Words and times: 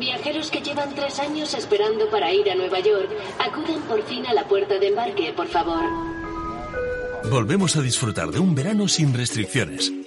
Viajeros 0.00 0.50
que 0.50 0.62
llevan 0.62 0.94
tres 0.94 1.18
años 1.18 1.52
esperando 1.52 2.08
para 2.08 2.32
ir 2.32 2.50
a 2.50 2.54
Nueva 2.54 2.80
York, 2.80 3.10
acudan 3.38 3.82
por 3.82 4.02
fin 4.04 4.26
a 4.26 4.32
la 4.32 4.48
puerta 4.48 4.78
de 4.78 4.88
embarque, 4.88 5.34
por 5.36 5.46
favor. 5.46 5.84
Volvemos 7.30 7.76
a 7.76 7.82
disfrutar 7.82 8.30
de 8.30 8.38
un 8.38 8.54
verano 8.54 8.88
sin 8.88 9.12
restricciones. 9.12 9.92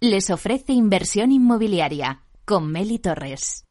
les 0.00 0.30
ofrece 0.30 0.72
inversión 0.72 1.32
inmobiliaria 1.32 2.22
con 2.44 2.70
Meli 2.70 2.98
Torres. 2.98 3.64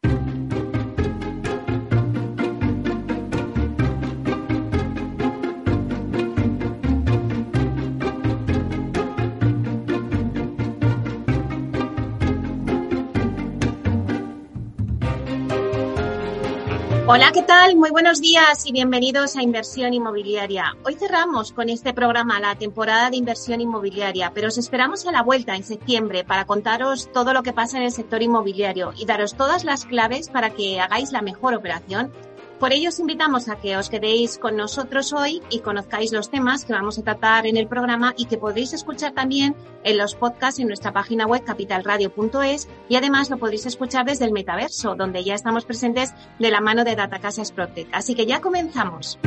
Hola, 17.09 17.31
¿qué 17.31 17.41
tal? 17.41 17.77
Muy 17.77 17.89
buenos 17.89 18.19
días 18.19 18.65
y 18.65 18.73
bienvenidos 18.73 19.37
a 19.37 19.41
Inversión 19.41 19.93
Inmobiliaria. 19.93 20.75
Hoy 20.83 20.95
cerramos 20.95 21.53
con 21.53 21.69
este 21.69 21.93
programa 21.93 22.41
la 22.41 22.55
temporada 22.55 23.09
de 23.09 23.15
inversión 23.15 23.61
inmobiliaria, 23.61 24.33
pero 24.35 24.49
os 24.49 24.57
esperamos 24.57 25.05
a 25.05 25.13
la 25.13 25.23
vuelta 25.23 25.55
en 25.55 25.63
septiembre 25.63 26.25
para 26.25 26.43
contaros 26.43 27.09
todo 27.13 27.31
lo 27.31 27.43
que 27.43 27.53
pasa 27.53 27.77
en 27.77 27.83
el 27.83 27.93
sector 27.93 28.21
inmobiliario 28.21 28.91
y 28.97 29.05
daros 29.05 29.35
todas 29.35 29.63
las 29.63 29.85
claves 29.85 30.27
para 30.27 30.49
que 30.49 30.81
hagáis 30.81 31.13
la 31.13 31.21
mejor 31.21 31.53
operación 31.53 32.11
por 32.59 32.73
ello 32.73 32.89
os 32.89 32.99
invitamos 32.99 33.49
a 33.49 33.57
que 33.57 33.77
os 33.77 33.89
quedéis 33.89 34.39
con 34.39 34.57
nosotros 34.57 35.13
hoy 35.13 35.41
y 35.51 35.59
conozcáis 35.59 36.11
los 36.11 36.31
temas 36.31 36.65
que 36.65 36.73
vamos 36.73 36.97
a 36.97 37.03
tratar 37.03 37.45
en 37.45 37.55
el 37.55 37.67
programa 37.67 38.13
y 38.17 38.25
que 38.25 38.37
podréis 38.37 38.73
escuchar 38.73 39.13
también 39.13 39.55
en 39.83 39.97
los 39.97 40.15
podcasts 40.15 40.59
en 40.59 40.67
nuestra 40.67 40.91
página 40.91 41.27
web 41.27 41.43
capitalradio.es 41.43 42.67
y 42.89 42.95
además 42.95 43.29
lo 43.29 43.37
podréis 43.37 43.67
escuchar 43.67 44.05
desde 44.05 44.25
el 44.25 44.31
metaverso, 44.31 44.95
donde 44.95 45.23
ya 45.23 45.35
estamos 45.35 45.65
presentes 45.65 46.13
de 46.39 46.49
la 46.49 46.59
mano 46.59 46.83
de 46.83 46.95
Datacasas 46.95 47.51
Protec. 47.51 47.89
Así 47.91 48.15
que 48.15 48.25
ya 48.25 48.41
comenzamos. 48.41 49.19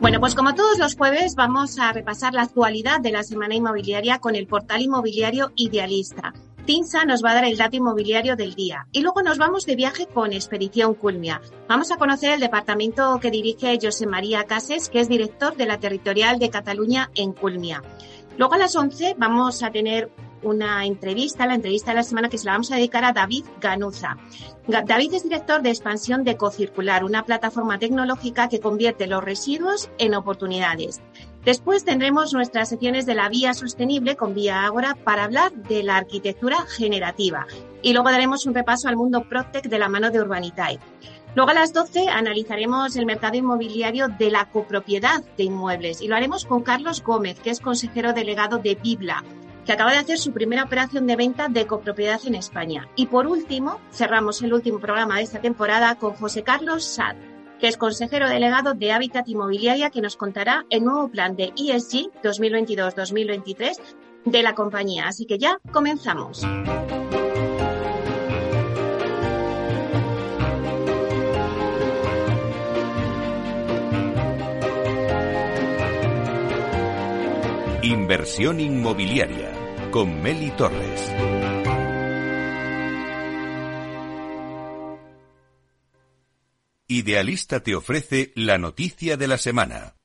Bueno, 0.00 0.20
pues 0.20 0.34
como 0.34 0.54
todos 0.54 0.78
los 0.78 0.96
jueves 0.96 1.34
vamos 1.34 1.78
a 1.78 1.90
repasar 1.92 2.34
la 2.34 2.42
actualidad 2.42 3.00
de 3.00 3.10
la 3.10 3.22
semana 3.22 3.54
inmobiliaria 3.54 4.18
con 4.18 4.36
el 4.36 4.46
portal 4.46 4.82
inmobiliario 4.82 5.50
Idealista. 5.56 6.34
Tinsa 6.64 7.04
nos 7.04 7.22
va 7.22 7.32
a 7.32 7.34
dar 7.34 7.44
el 7.44 7.58
dato 7.58 7.76
inmobiliario 7.76 8.36
del 8.36 8.54
día. 8.54 8.86
Y 8.90 9.02
luego 9.02 9.22
nos 9.22 9.36
vamos 9.36 9.66
de 9.66 9.76
viaje 9.76 10.06
con 10.06 10.32
Expedición 10.32 10.94
Culmia. 10.94 11.42
Vamos 11.68 11.92
a 11.92 11.96
conocer 11.96 12.32
el 12.32 12.40
departamento 12.40 13.20
que 13.20 13.30
dirige 13.30 13.78
José 13.80 14.06
María 14.06 14.44
Cases, 14.44 14.88
que 14.88 15.00
es 15.00 15.08
director 15.08 15.56
de 15.56 15.66
la 15.66 15.78
Territorial 15.78 16.38
de 16.38 16.48
Cataluña 16.48 17.10
en 17.14 17.32
Culmia. 17.32 17.82
Luego 18.38 18.54
a 18.54 18.58
las 18.58 18.74
11 18.74 19.14
vamos 19.18 19.62
a 19.62 19.70
tener 19.70 20.10
una 20.42 20.84
entrevista, 20.86 21.46
la 21.46 21.54
entrevista 21.54 21.90
de 21.90 21.96
la 21.96 22.02
semana 22.02 22.28
que 22.28 22.38
se 22.38 22.46
la 22.46 22.52
vamos 22.52 22.70
a 22.70 22.76
dedicar 22.76 23.04
a 23.04 23.12
David 23.12 23.44
Ganuza. 23.60 24.16
David 24.66 25.14
es 25.14 25.22
director 25.22 25.62
de 25.62 25.70
expansión 25.70 26.24
de 26.24 26.36
Cocircular, 26.36 27.04
una 27.04 27.24
plataforma 27.24 27.78
tecnológica 27.78 28.48
que 28.48 28.60
convierte 28.60 29.06
los 29.06 29.22
residuos 29.22 29.90
en 29.98 30.14
oportunidades. 30.14 31.02
Después 31.44 31.84
tendremos 31.84 32.32
nuestras 32.32 32.70
secciones 32.70 33.04
de 33.04 33.14
la 33.14 33.28
vía 33.28 33.52
sostenible 33.52 34.16
con 34.16 34.32
Vía 34.32 34.64
Ágora 34.64 34.96
para 35.04 35.24
hablar 35.24 35.52
de 35.52 35.82
la 35.82 35.98
arquitectura 35.98 36.62
generativa. 36.62 37.46
Y 37.82 37.92
luego 37.92 38.10
daremos 38.10 38.46
un 38.46 38.54
repaso 38.54 38.88
al 38.88 38.96
mundo 38.96 39.28
PropTech 39.28 39.66
de 39.66 39.78
la 39.78 39.90
mano 39.90 40.10
de 40.10 40.22
Urbanitae. 40.22 40.78
Luego 41.34 41.50
a 41.50 41.54
las 41.54 41.74
12 41.74 42.08
analizaremos 42.08 42.96
el 42.96 43.04
mercado 43.04 43.36
inmobiliario 43.36 44.08
de 44.08 44.30
la 44.30 44.48
copropiedad 44.48 45.22
de 45.36 45.44
inmuebles 45.44 46.00
y 46.00 46.08
lo 46.08 46.16
haremos 46.16 46.46
con 46.46 46.62
Carlos 46.62 47.02
Gómez, 47.02 47.38
que 47.40 47.50
es 47.50 47.60
consejero 47.60 48.14
delegado 48.14 48.56
de 48.56 48.76
Bibla, 48.76 49.22
que 49.66 49.72
acaba 49.72 49.92
de 49.92 49.98
hacer 49.98 50.18
su 50.18 50.32
primera 50.32 50.64
operación 50.64 51.06
de 51.06 51.16
venta 51.16 51.48
de 51.48 51.66
copropiedad 51.66 52.20
en 52.24 52.36
España. 52.36 52.88
Y 52.96 53.06
por 53.06 53.26
último, 53.26 53.80
cerramos 53.92 54.40
el 54.40 54.54
último 54.54 54.78
programa 54.78 55.16
de 55.16 55.24
esta 55.24 55.40
temporada 55.40 55.96
con 55.96 56.14
José 56.14 56.42
Carlos 56.42 56.84
Sad, 56.84 57.16
que 57.60 57.68
es 57.68 57.76
consejero 57.76 58.28
delegado 58.28 58.74
de 58.74 58.92
Hábitat 58.92 59.28
Inmobiliaria, 59.28 59.90
que 59.90 60.00
nos 60.00 60.16
contará 60.16 60.64
el 60.70 60.84
nuevo 60.84 61.08
plan 61.08 61.36
de 61.36 61.52
ESG 61.56 62.10
2022-2023 62.22 63.78
de 64.24 64.42
la 64.42 64.54
compañía. 64.54 65.08
Así 65.08 65.26
que 65.26 65.38
ya 65.38 65.58
comenzamos. 65.72 66.44
Inversión 77.82 78.60
inmobiliaria 78.60 79.52
con 79.90 80.22
Meli 80.22 80.50
Torres. 80.52 81.53
Idealista 86.94 87.58
te 87.58 87.74
ofrece 87.74 88.30
la 88.36 88.56
noticia 88.56 89.16
de 89.16 89.26
la 89.26 89.36
semana. 89.36 89.96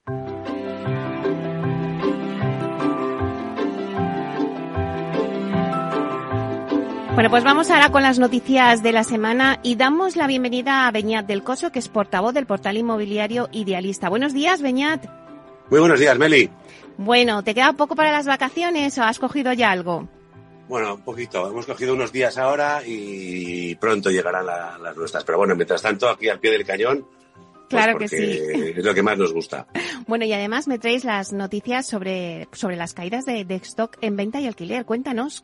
Bueno, 7.13 7.29
pues 7.29 7.43
vamos 7.43 7.69
ahora 7.69 7.91
con 7.91 8.01
las 8.01 8.17
noticias 8.17 8.81
de 8.81 8.91
la 8.91 9.03
semana 9.03 9.59
y 9.61 9.75
damos 9.75 10.15
la 10.15 10.25
bienvenida 10.25 10.87
a 10.87 10.91
Beñat 10.91 11.27
del 11.27 11.43
Coso, 11.43 11.71
que 11.71 11.77
es 11.77 11.89
portavoz 11.89 12.33
del 12.33 12.47
portal 12.47 12.75
inmobiliario 12.75 13.49
Idealista. 13.51 14.09
Buenos 14.09 14.33
días, 14.33 14.63
Beñat. 14.63 15.05
Muy 15.69 15.79
buenos 15.81 15.99
días, 15.99 16.17
Meli. 16.17 16.49
Bueno, 16.97 17.43
¿te 17.43 17.53
queda 17.53 17.73
poco 17.73 17.95
para 17.95 18.11
las 18.11 18.25
vacaciones 18.25 18.97
o 18.97 19.03
has 19.03 19.19
cogido 19.19 19.53
ya 19.53 19.69
algo? 19.69 20.09
Bueno, 20.69 20.93
un 20.93 21.01
poquito. 21.01 21.49
Hemos 21.49 21.65
cogido 21.65 21.95
unos 21.95 22.11
días 22.11 22.37
ahora 22.37 22.83
y 22.85 23.73
pronto 23.77 24.11
llegarán 24.11 24.45
las 24.45 24.95
nuestras. 24.95 25.23
Pero 25.23 25.39
bueno, 25.39 25.55
mientras 25.55 25.81
tanto, 25.81 26.07
aquí 26.07 26.29
al 26.29 26.39
pie 26.39 26.51
del 26.51 26.63
cañón. 26.63 27.07
Pues 27.67 27.83
claro 27.83 27.97
que 27.97 28.07
sí. 28.07 28.39
Es 28.77 28.85
lo 28.85 28.93
que 28.93 29.01
más 29.01 29.17
nos 29.17 29.33
gusta. 29.33 29.67
Bueno, 30.07 30.25
y 30.25 30.33
además 30.33 30.67
me 30.67 30.79
traéis 30.79 31.03
las 31.03 31.33
noticias 31.33 31.87
sobre, 31.87 32.47
sobre 32.51 32.75
las 32.75 32.95
caídas 32.95 33.25
de, 33.25 33.45
de 33.45 33.55
stock 33.55 33.95
en 34.01 34.15
venta 34.15 34.39
y 34.39 34.47
alquiler. 34.47 34.85
Cuéntanos. 34.85 35.43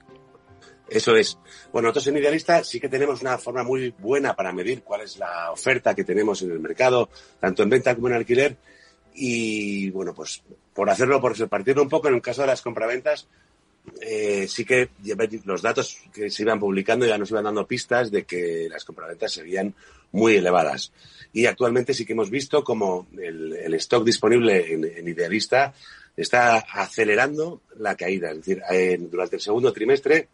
Eso 0.89 1.15
es. 1.15 1.37
Bueno, 1.71 1.87
nosotros 1.87 2.07
en 2.07 2.17
Idealista 2.17 2.63
sí 2.63 2.79
que 2.79 2.89
tenemos 2.89 3.21
una 3.21 3.37
forma 3.37 3.63
muy 3.63 3.93
buena 3.99 4.35
para 4.35 4.51
medir 4.53 4.81
cuál 4.81 5.01
es 5.01 5.17
la 5.17 5.51
oferta 5.51 5.93
que 5.93 6.03
tenemos 6.03 6.41
en 6.41 6.51
el 6.51 6.59
mercado, 6.59 7.09
tanto 7.39 7.61
en 7.61 7.69
venta 7.69 7.93
como 7.93 8.07
en 8.07 8.13
alquiler. 8.13 8.57
Y 9.13 9.91
bueno, 9.91 10.15
pues 10.15 10.43
por 10.73 10.89
hacerlo, 10.89 11.21
por 11.21 11.37
repartirlo 11.37 11.83
un 11.83 11.89
poco, 11.89 12.07
en 12.07 12.15
el 12.15 12.21
caso 12.21 12.41
de 12.41 12.47
las 12.47 12.63
compraventas, 12.63 13.27
eh, 14.01 14.47
sí 14.47 14.65
que 14.65 14.89
los 15.45 15.61
datos 15.61 15.97
que 16.13 16.29
se 16.29 16.43
iban 16.43 16.59
publicando 16.59 17.05
ya 17.05 17.17
nos 17.17 17.31
iban 17.31 17.43
dando 17.43 17.67
pistas 17.67 18.11
de 18.11 18.23
que 18.23 18.67
las 18.69 18.85
compraventas 18.85 19.33
serían 19.33 19.73
muy 20.11 20.35
elevadas. 20.35 20.91
Y 21.33 21.45
actualmente 21.45 21.93
sí 21.93 22.05
que 22.05 22.13
hemos 22.13 22.29
visto 22.29 22.63
como 22.63 23.07
el, 23.17 23.73
stock 23.75 24.05
disponible 24.05 24.73
en, 24.73 25.07
Idealista 25.07 25.73
está 26.15 26.57
acelerando 26.57 27.61
la 27.77 27.95
caída. 27.95 28.31
Es 28.31 28.37
decir, 28.37 28.61
durante 29.11 29.35
el 29.35 29.41
segundo 29.41 29.73
trimestre 29.73 30.29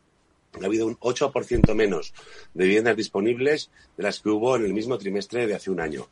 ha 0.59 0.65
habido 0.65 0.85
un 0.85 0.97
8% 0.97 1.73
menos 1.73 2.13
de 2.53 2.65
viviendas 2.65 2.97
disponibles 2.97 3.69
de 3.97 4.03
las 4.03 4.19
que 4.19 4.29
hubo 4.29 4.55
en 4.55 4.65
el 4.65 4.73
mismo 4.73 4.97
trimestre 4.97 5.47
de 5.47 5.55
hace 5.55 5.71
un 5.71 5.79
año. 5.79 6.07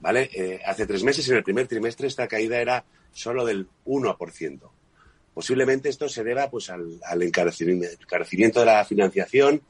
¿Vale? 0.00 0.30
Eh, 0.32 0.60
hace 0.64 0.86
tres 0.86 1.02
meses, 1.02 1.28
en 1.28 1.36
el 1.36 1.44
primer 1.44 1.66
trimestre, 1.66 2.06
esta 2.06 2.28
caída 2.28 2.60
era 2.60 2.84
solo 3.12 3.44
del 3.44 3.66
1%. 3.86 4.60
Posiblemente 5.38 5.88
esto 5.88 6.08
se 6.08 6.24
deba 6.24 6.50
pues, 6.50 6.68
al, 6.68 7.22
encarecimiento 7.22 8.58
de 8.58 8.66
la 8.66 8.84
financiación 8.84 9.62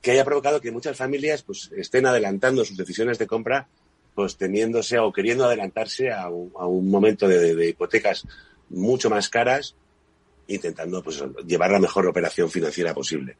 que 0.00 0.12
haya 0.12 0.24
provocado 0.24 0.60
que 0.60 0.70
muchas 0.70 0.96
familias 0.96 1.42
pues, 1.42 1.68
estén 1.76 2.06
adelantando 2.06 2.64
sus 2.64 2.76
decisiones 2.76 3.18
de 3.18 3.26
compra 3.26 3.66
pues 4.14 4.36
teniéndose 4.36 5.00
o 5.00 5.12
queriendo 5.12 5.46
adelantarse 5.46 6.12
a 6.12 6.28
un, 6.28 6.88
momento 6.88 7.26
de, 7.26 7.70
hipotecas 7.70 8.24
mucho 8.70 9.10
más 9.10 9.28
caras, 9.28 9.74
intentando 10.46 11.02
pues, 11.02 11.24
llevar 11.44 11.72
la 11.72 11.80
mejor 11.80 12.06
operación 12.06 12.48
financiera 12.48 12.94
posible. 12.94 13.36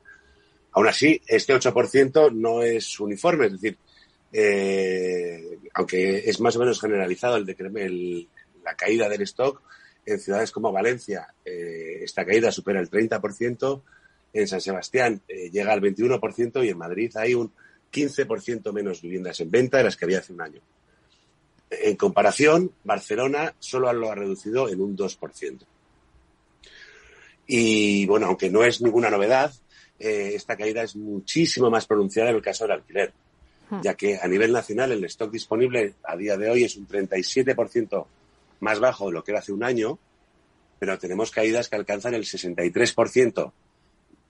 Aún 0.72 0.88
así, 0.88 1.22
este 1.24 1.54
8% 1.54 2.32
no 2.32 2.64
es 2.64 2.98
uniforme, 2.98 3.46
es 3.46 3.52
decir, 3.52 3.78
eh, 4.32 5.56
aunque 5.74 6.28
es 6.28 6.40
más 6.40 6.56
o 6.56 6.58
menos 6.58 6.80
generalizado 6.80 7.36
el, 7.36 7.48
el, 7.48 8.28
la 8.64 8.74
caída 8.74 9.08
del 9.08 9.22
stock, 9.22 9.62
en 10.06 10.20
ciudades 10.20 10.50
como 10.50 10.72
Valencia 10.72 11.34
eh, 11.44 12.00
esta 12.02 12.24
caída 12.24 12.50
supera 12.50 12.80
el 12.80 12.90
30% 12.90 13.82
en 14.32 14.48
San 14.48 14.60
Sebastián 14.60 15.22
eh, 15.28 15.50
llega 15.50 15.72
al 15.72 15.80
21% 15.80 16.64
y 16.64 16.68
en 16.68 16.78
Madrid 16.78 17.12
hay 17.16 17.34
un 17.34 17.52
15% 17.92 18.72
menos 18.72 19.00
viviendas 19.00 19.40
en 19.40 19.50
venta 19.50 19.78
de 19.78 19.84
las 19.84 19.96
que 19.96 20.04
había 20.04 20.18
hace 20.18 20.32
un 20.32 20.42
año. 20.42 20.60
En 21.70 21.96
comparación, 21.96 22.72
Barcelona 22.82 23.54
solo 23.60 23.92
lo 23.92 24.10
ha 24.10 24.14
reducido 24.14 24.68
en 24.68 24.80
un 24.80 24.96
2%. 24.96 25.58
Y 27.46 28.06
bueno, 28.06 28.26
aunque 28.26 28.50
no 28.50 28.64
es 28.64 28.80
ninguna 28.80 29.10
novedad, 29.10 29.54
eh, 29.98 30.32
esta 30.34 30.56
caída 30.56 30.82
es 30.82 30.96
muchísimo 30.96 31.70
más 31.70 31.86
pronunciada 31.86 32.30
en 32.30 32.36
el 32.36 32.42
caso 32.42 32.64
del 32.64 32.72
alquiler, 32.72 33.12
hmm. 33.70 33.80
ya 33.82 33.94
que 33.94 34.18
a 34.20 34.26
nivel 34.26 34.52
nacional 34.52 34.90
el 34.92 35.04
stock 35.04 35.30
disponible 35.30 35.94
a 36.02 36.16
día 36.16 36.36
de 36.36 36.50
hoy 36.50 36.64
es 36.64 36.76
un 36.76 36.88
37% 36.88 38.06
más 38.60 38.80
bajo 38.80 39.06
de 39.06 39.12
lo 39.12 39.24
que 39.24 39.32
era 39.32 39.40
hace 39.40 39.52
un 39.52 39.64
año, 39.64 39.98
pero 40.78 40.98
tenemos 40.98 41.30
caídas 41.30 41.68
que 41.68 41.76
alcanzan 41.76 42.14
el 42.14 42.24
63% 42.24 43.52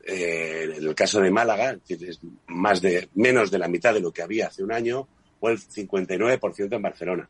eh, 0.06 0.74
en 0.76 0.86
el 0.86 0.94
caso 0.94 1.20
de 1.20 1.30
Málaga, 1.30 1.78
es 1.88 2.20
más 2.46 2.82
de, 2.82 3.08
menos 3.14 3.50
de 3.50 3.58
la 3.58 3.68
mitad 3.68 3.94
de 3.94 4.00
lo 4.00 4.12
que 4.12 4.22
había 4.22 4.48
hace 4.48 4.62
un 4.62 4.72
año, 4.72 5.08
o 5.40 5.48
el 5.48 5.58
59% 5.58 6.74
en 6.74 6.82
Barcelona. 6.82 7.28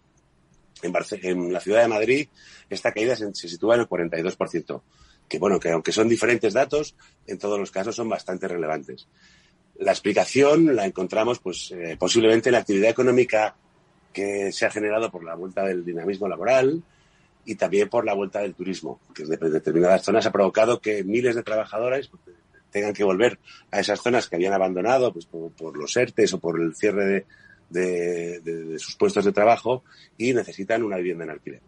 En, 0.83 0.93
en, 1.23 1.53
la 1.53 1.61
ciudad 1.61 1.83
de 1.83 1.89
Madrid, 1.89 2.29
esta 2.69 2.93
caída 2.93 3.15
se, 3.15 3.33
sitúa 3.33 3.77
en 3.77 3.83
el 3.83 3.89
42%. 3.89 4.83
Que 5.29 5.39
bueno, 5.39 5.61
que 5.61 5.71
aunque 5.71 5.93
son 5.93 6.09
diferentes 6.09 6.53
datos, 6.53 6.97
en 7.27 7.39
todos 7.39 7.59
los 7.59 7.71
casos 7.71 7.95
son 7.95 8.09
bastante 8.09 8.49
relevantes. 8.49 9.07
La 9.79 9.93
explicación 9.93 10.75
la 10.75 10.85
encontramos, 10.85 11.39
pues, 11.39 11.71
eh, 11.71 11.97
posiblemente 11.99 12.49
en 12.49 12.55
la 12.55 12.59
actividad 12.59 12.91
económica 12.91 13.57
que 14.15 14.53
se 14.53 14.65
ha 14.65 14.71
generado 14.71 15.11
por 15.11 15.25
la 15.25 15.35
vuelta 15.35 15.65
del 15.65 15.85
dinamismo 15.85 16.29
laboral 16.29 16.83
y 17.45 17.57
también 17.57 17.91
por 17.91 18.07
la 18.07 18.15
vuelta 18.15 18.41
del 18.41 18.55
turismo, 18.55 19.01
que 19.15 19.25
en 19.25 19.53
determinadas 19.53 20.03
zonas 20.03 20.25
ha 20.25 20.33
provocado 20.33 20.81
que 20.81 21.05
miles 21.05 21.35
de 21.35 21.43
trabajadores 21.43 22.11
tengan 22.71 22.95
que 22.95 23.05
volver 23.05 23.39
a 23.71 23.81
esas 23.81 24.01
zonas 24.01 24.29
que 24.29 24.37
habían 24.37 24.55
abandonado 24.55 25.13
pues, 25.13 25.27
por, 25.27 25.77
los 25.77 25.95
ERTES 25.97 26.35
o 26.35 26.39
por 26.41 26.61
el 26.61 26.75
cierre 26.75 27.27
de, 27.69 28.77
sus 28.79 28.97
puestos 28.97 29.25
de 29.25 29.33
trabajo 29.33 29.85
y 30.17 30.33
necesitan 30.33 30.83
una 30.83 30.97
vivienda 30.97 31.25
en 31.25 31.31
alquiler. 31.31 31.61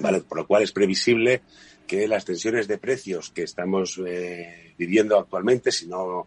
Vale, 0.00 0.20
por 0.20 0.38
lo 0.38 0.46
cual 0.46 0.62
es 0.62 0.72
previsible 0.72 1.42
que 1.86 2.06
las 2.06 2.24
tensiones 2.24 2.68
de 2.68 2.78
precios 2.78 3.30
que 3.30 3.42
estamos 3.42 4.00
eh, 4.06 4.74
viviendo 4.78 5.18
actualmente, 5.18 5.72
si 5.72 5.86
no, 5.86 6.26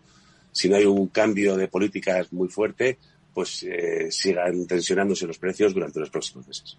si 0.51 0.69
no 0.69 0.75
hay 0.75 0.85
un 0.85 1.07
cambio 1.07 1.55
de 1.55 1.67
políticas 1.67 2.31
muy 2.33 2.49
fuerte, 2.49 2.97
pues 3.33 3.63
eh, 3.63 4.11
sigan 4.11 4.67
tensionándose 4.67 5.25
los 5.25 5.37
precios 5.37 5.73
durante 5.73 5.99
los 5.99 6.09
próximos 6.09 6.47
meses. 6.47 6.77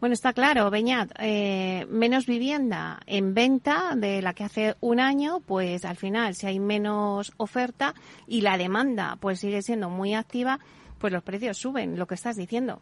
Bueno, 0.00 0.12
está 0.12 0.32
claro, 0.32 0.70
Beñat, 0.70 1.10
eh, 1.18 1.86
menos 1.88 2.26
vivienda 2.26 3.00
en 3.06 3.34
venta 3.34 3.94
de 3.96 4.22
la 4.22 4.34
que 4.34 4.44
hace 4.44 4.76
un 4.80 5.00
año, 5.00 5.40
pues 5.40 5.84
al 5.84 5.96
final 5.96 6.34
si 6.34 6.46
hay 6.46 6.60
menos 6.60 7.32
oferta 7.36 7.94
y 8.26 8.42
la 8.42 8.56
demanda 8.56 9.16
pues 9.20 9.40
sigue 9.40 9.62
siendo 9.62 9.90
muy 9.90 10.14
activa, 10.14 10.60
pues 10.98 11.12
los 11.12 11.22
precios 11.22 11.58
suben, 11.58 11.98
lo 11.98 12.06
que 12.06 12.14
estás 12.14 12.36
diciendo. 12.36 12.80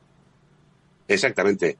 Exactamente. 1.08 1.78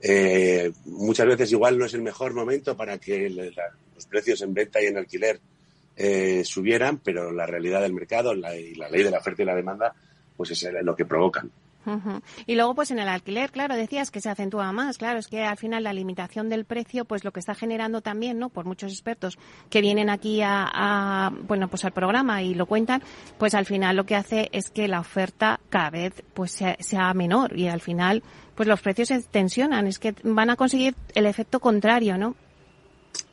Eh, 0.00 0.70
muchas 0.84 1.26
veces 1.26 1.52
igual 1.52 1.78
no 1.78 1.86
es 1.86 1.94
el 1.94 2.02
mejor 2.02 2.34
momento 2.34 2.76
para 2.76 2.98
que 2.98 3.28
los 3.30 4.06
precios 4.06 4.40
en 4.42 4.54
venta 4.54 4.82
y 4.82 4.86
en 4.86 4.96
alquiler 4.96 5.40
eh, 5.96 6.44
subieran, 6.44 6.98
pero 6.98 7.32
la 7.32 7.46
realidad 7.46 7.82
del 7.82 7.92
mercado 7.92 8.32
y 8.34 8.74
la 8.74 8.88
ley 8.88 9.02
de 9.02 9.10
la 9.10 9.18
oferta 9.18 9.42
y 9.42 9.46
la 9.46 9.54
demanda 9.54 9.94
pues 10.40 10.52
es 10.52 10.66
lo 10.82 10.96
que 10.96 11.04
provocan. 11.04 11.50
Y 12.46 12.54
luego, 12.54 12.74
pues 12.74 12.90
en 12.92 12.98
el 12.98 13.08
alquiler, 13.08 13.50
claro, 13.50 13.76
decías 13.76 14.10
que 14.10 14.22
se 14.22 14.30
acentúa 14.30 14.72
más. 14.72 14.96
Claro, 14.96 15.18
es 15.18 15.28
que 15.28 15.42
al 15.42 15.58
final 15.58 15.84
la 15.84 15.92
limitación 15.92 16.48
del 16.48 16.64
precio, 16.64 17.04
pues 17.04 17.24
lo 17.24 17.30
que 17.30 17.40
está 17.40 17.54
generando 17.54 18.00
también, 18.00 18.38
¿no? 18.38 18.48
Por 18.48 18.64
muchos 18.64 18.90
expertos 18.90 19.38
que 19.68 19.82
vienen 19.82 20.08
aquí 20.08 20.40
a, 20.42 21.30
bueno, 21.46 21.68
pues 21.68 21.84
al 21.84 21.92
programa 21.92 22.42
y 22.42 22.54
lo 22.54 22.64
cuentan, 22.64 23.02
pues 23.36 23.54
al 23.54 23.66
final 23.66 23.96
lo 23.96 24.06
que 24.06 24.16
hace 24.16 24.48
es 24.52 24.70
que 24.70 24.88
la 24.88 25.00
oferta 25.00 25.60
cada 25.68 25.90
vez, 25.90 26.22
pues 26.32 26.52
sea, 26.52 26.74
sea 26.80 27.12
menor 27.12 27.54
y 27.54 27.68
al 27.68 27.82
final, 27.82 28.22
pues 28.54 28.66
los 28.66 28.80
precios 28.80 29.08
se 29.08 29.20
tensionan. 29.20 29.86
Es 29.86 29.98
que 29.98 30.14
van 30.22 30.48
a 30.48 30.56
conseguir 30.56 30.94
el 31.14 31.26
efecto 31.26 31.60
contrario, 31.60 32.16
¿no? 32.16 32.34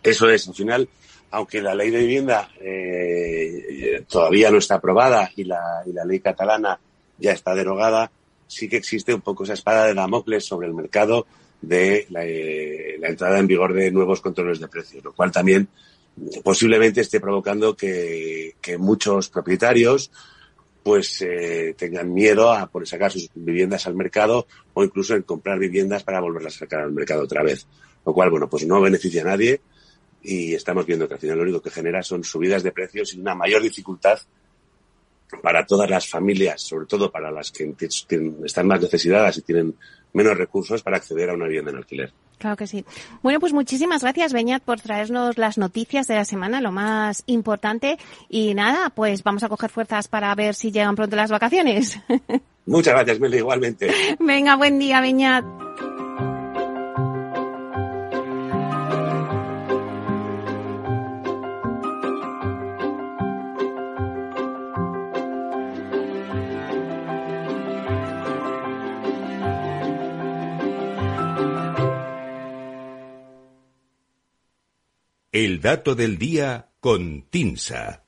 Eso 0.04 0.30
es. 0.30 0.46
Al 0.50 0.56
final, 0.56 0.90
aunque 1.32 1.62
la 1.62 1.74
ley 1.74 1.90
de 1.90 2.00
vivienda 2.00 2.50
eh, 2.60 4.04
todavía 4.10 4.52
no 4.52 4.58
está 4.58 4.76
aprobada 4.76 5.32
y 5.38 5.46
la, 5.46 5.84
y 5.86 5.94
la 5.94 6.04
ley 6.04 6.20
catalana 6.20 6.78
ya 7.20 7.32
está 7.32 7.56
derogada, 7.56 8.12
sí 8.48 8.70
que 8.70 8.78
existe 8.78 9.14
un 9.14 9.22
poco 9.22 9.44
esa 9.44 9.54
espada 9.54 9.86
de 9.86 9.94
Damocles 9.94 10.46
sobre 10.46 10.68
el 10.68 10.74
mercado 10.74 11.28
de 11.62 12.06
la, 12.10 12.26
eh, 12.26 12.96
entrada 13.02 13.40
en 13.40 13.48
vigor 13.48 13.74
de 13.74 13.92
nuevos 13.92 14.22
controles 14.22 14.60
de 14.60 14.68
precios, 14.68 15.04
lo 15.04 15.14
cual 15.14 15.32
también 15.32 15.68
posiblemente 16.44 17.02
esté 17.02 17.20
provocando 17.20 17.76
que, 17.76 18.56
muchos 18.80 19.30
propietarios 19.30 20.12
pues 20.84 21.22
eh, 21.22 21.76
tengan 21.78 22.14
miedo 22.14 22.52
a 22.52 22.68
por 22.68 22.88
sacar 22.88 23.12
sus 23.12 23.30
viviendas 23.34 23.88
al 23.88 23.96
mercado 23.96 24.48
o 24.74 24.84
incluso 24.84 25.16
en 25.16 25.24
comprar 25.24 25.60
viviendas 25.60 26.04
para 26.04 26.22
volverlas 26.22 26.56
a 26.56 26.60
sacar 26.60 26.82
al 26.82 26.92
mercado 26.92 27.24
otra 27.24 27.44
vez. 27.44 27.68
Lo 28.06 28.14
cual, 28.14 28.30
bueno, 28.30 28.50
pues 28.50 28.66
no 28.66 28.80
beneficia 28.80 29.22
a 29.22 29.26
nadie 29.26 29.60
y 30.24 30.54
estamos 30.54 30.86
viendo 30.86 31.08
que 31.08 31.16
al 31.16 31.20
final 31.20 31.38
lo 31.38 31.44
único 31.44 31.62
que 31.62 31.72
genera 31.72 32.04
son 32.04 32.24
subidas 32.24 32.64
de 32.64 32.72
precios 32.72 33.14
y 33.14 33.20
una 33.20 33.36
mayor 33.36 33.62
dificultad 33.62 34.20
para 35.42 35.66
todas 35.66 35.90
las 35.90 36.08
familias, 36.08 36.62
sobre 36.62 36.86
todo 36.86 37.12
para 37.12 37.32
las 37.32 37.52
que 37.52 37.74
están 38.44 38.68
más 38.68 38.82
necesitadas 38.82 39.38
y 39.38 39.42
tienen 39.42 39.76
menos 40.14 40.38
recursos 40.38 40.82
para 40.82 40.98
acceder 40.98 41.30
a 41.30 41.34
una 41.34 41.46
vivienda 41.46 41.72
en 41.72 41.78
alquiler. 41.78 42.12
Claro 42.38 42.56
que 42.56 42.68
sí. 42.68 42.86
Bueno, 43.24 43.40
pues 43.40 43.52
muchísimas 43.52 44.04
gracias, 44.04 44.32
Beñat, 44.32 44.64
por 44.64 44.80
traernos 44.80 45.38
las 45.38 45.58
noticias 45.58 46.08
de 46.08 46.16
la 46.16 46.26
semana, 46.26 46.62
lo 46.62 46.72
más 46.72 47.24
importante. 47.26 47.98
Y 48.30 48.54
nada, 48.54 48.92
pues 48.92 49.24
vamos 49.24 49.44
a 49.44 49.50
coger 49.50 49.70
fuerzas 49.70 50.08
para 50.08 50.34
ver 50.36 50.54
si 50.54 50.72
llegan 50.72 50.96
pronto 50.96 51.16
las 51.16 51.32
vacaciones. 51.32 52.00
Muchas 52.66 52.94
gracias, 52.94 53.20
Meli, 53.20 53.38
igualmente. 53.38 53.92
Venga, 54.20 54.56
buen 54.56 54.78
día, 54.78 55.02
Beñat. 55.02 55.46
El 75.32 75.62
dato 75.62 75.94
del 75.94 76.18
día 76.18 76.70
con 76.80 77.24
Tinsa. 77.30 78.08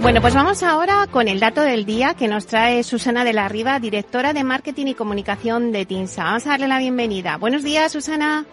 Bueno, 0.00 0.20
pues 0.20 0.34
vamos 0.34 0.62
ahora 0.62 1.06
con 1.10 1.28
el 1.28 1.40
dato 1.40 1.62
del 1.62 1.86
día 1.86 2.12
que 2.12 2.28
nos 2.28 2.46
trae 2.46 2.82
Susana 2.84 3.24
de 3.24 3.32
la 3.32 3.48
Riva, 3.48 3.80
directora 3.80 4.34
de 4.34 4.44
Marketing 4.44 4.86
y 4.86 4.94
Comunicación 4.94 5.72
de 5.72 5.86
TINSA. 5.86 6.24
Vamos 6.24 6.46
a 6.46 6.50
darle 6.50 6.68
la 6.68 6.78
bienvenida. 6.78 7.38
Buenos 7.38 7.62
días, 7.62 7.90
Susana. 7.90 8.44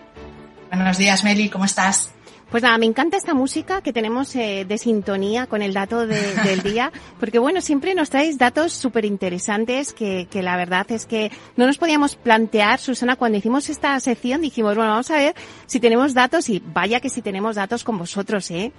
Buenos 0.71 0.97
días, 0.97 1.23
Meli, 1.25 1.49
¿cómo 1.49 1.65
estás? 1.65 2.13
Pues 2.51 2.63
nada, 2.63 2.77
me 2.77 2.85
encanta 2.85 3.15
esta 3.15 3.33
música 3.33 3.81
que 3.81 3.93
tenemos 3.93 4.35
eh, 4.35 4.65
de 4.67 4.77
sintonía 4.77 5.47
con 5.47 5.61
el 5.61 5.73
dato 5.73 6.05
del 6.43 6.61
día, 6.61 6.91
porque 7.17 7.39
bueno, 7.39 7.61
siempre 7.61 7.95
nos 7.95 8.09
traéis 8.09 8.37
datos 8.37 8.73
súper 8.73 9.05
interesantes 9.05 9.93
que, 9.93 10.27
que 10.29 10.43
la 10.43 10.57
verdad 10.57 10.85
es 10.91 11.05
que 11.05 11.31
no 11.55 11.65
nos 11.65 11.77
podíamos 11.77 12.17
plantear, 12.17 12.77
Susana, 12.77 13.15
cuando 13.15 13.37
hicimos 13.37 13.69
esta 13.69 13.97
sección 14.01 14.41
dijimos, 14.41 14.75
bueno, 14.75 14.91
vamos 14.91 15.09
a 15.11 15.15
ver 15.15 15.33
si 15.65 15.79
tenemos 15.79 16.13
datos 16.13 16.49
y 16.49 16.61
vaya 16.73 16.99
que 16.99 17.09
si 17.09 17.21
tenemos 17.21 17.55
datos 17.55 17.85
con 17.85 17.97
vosotros, 17.97 18.51
¿eh? 18.51 18.73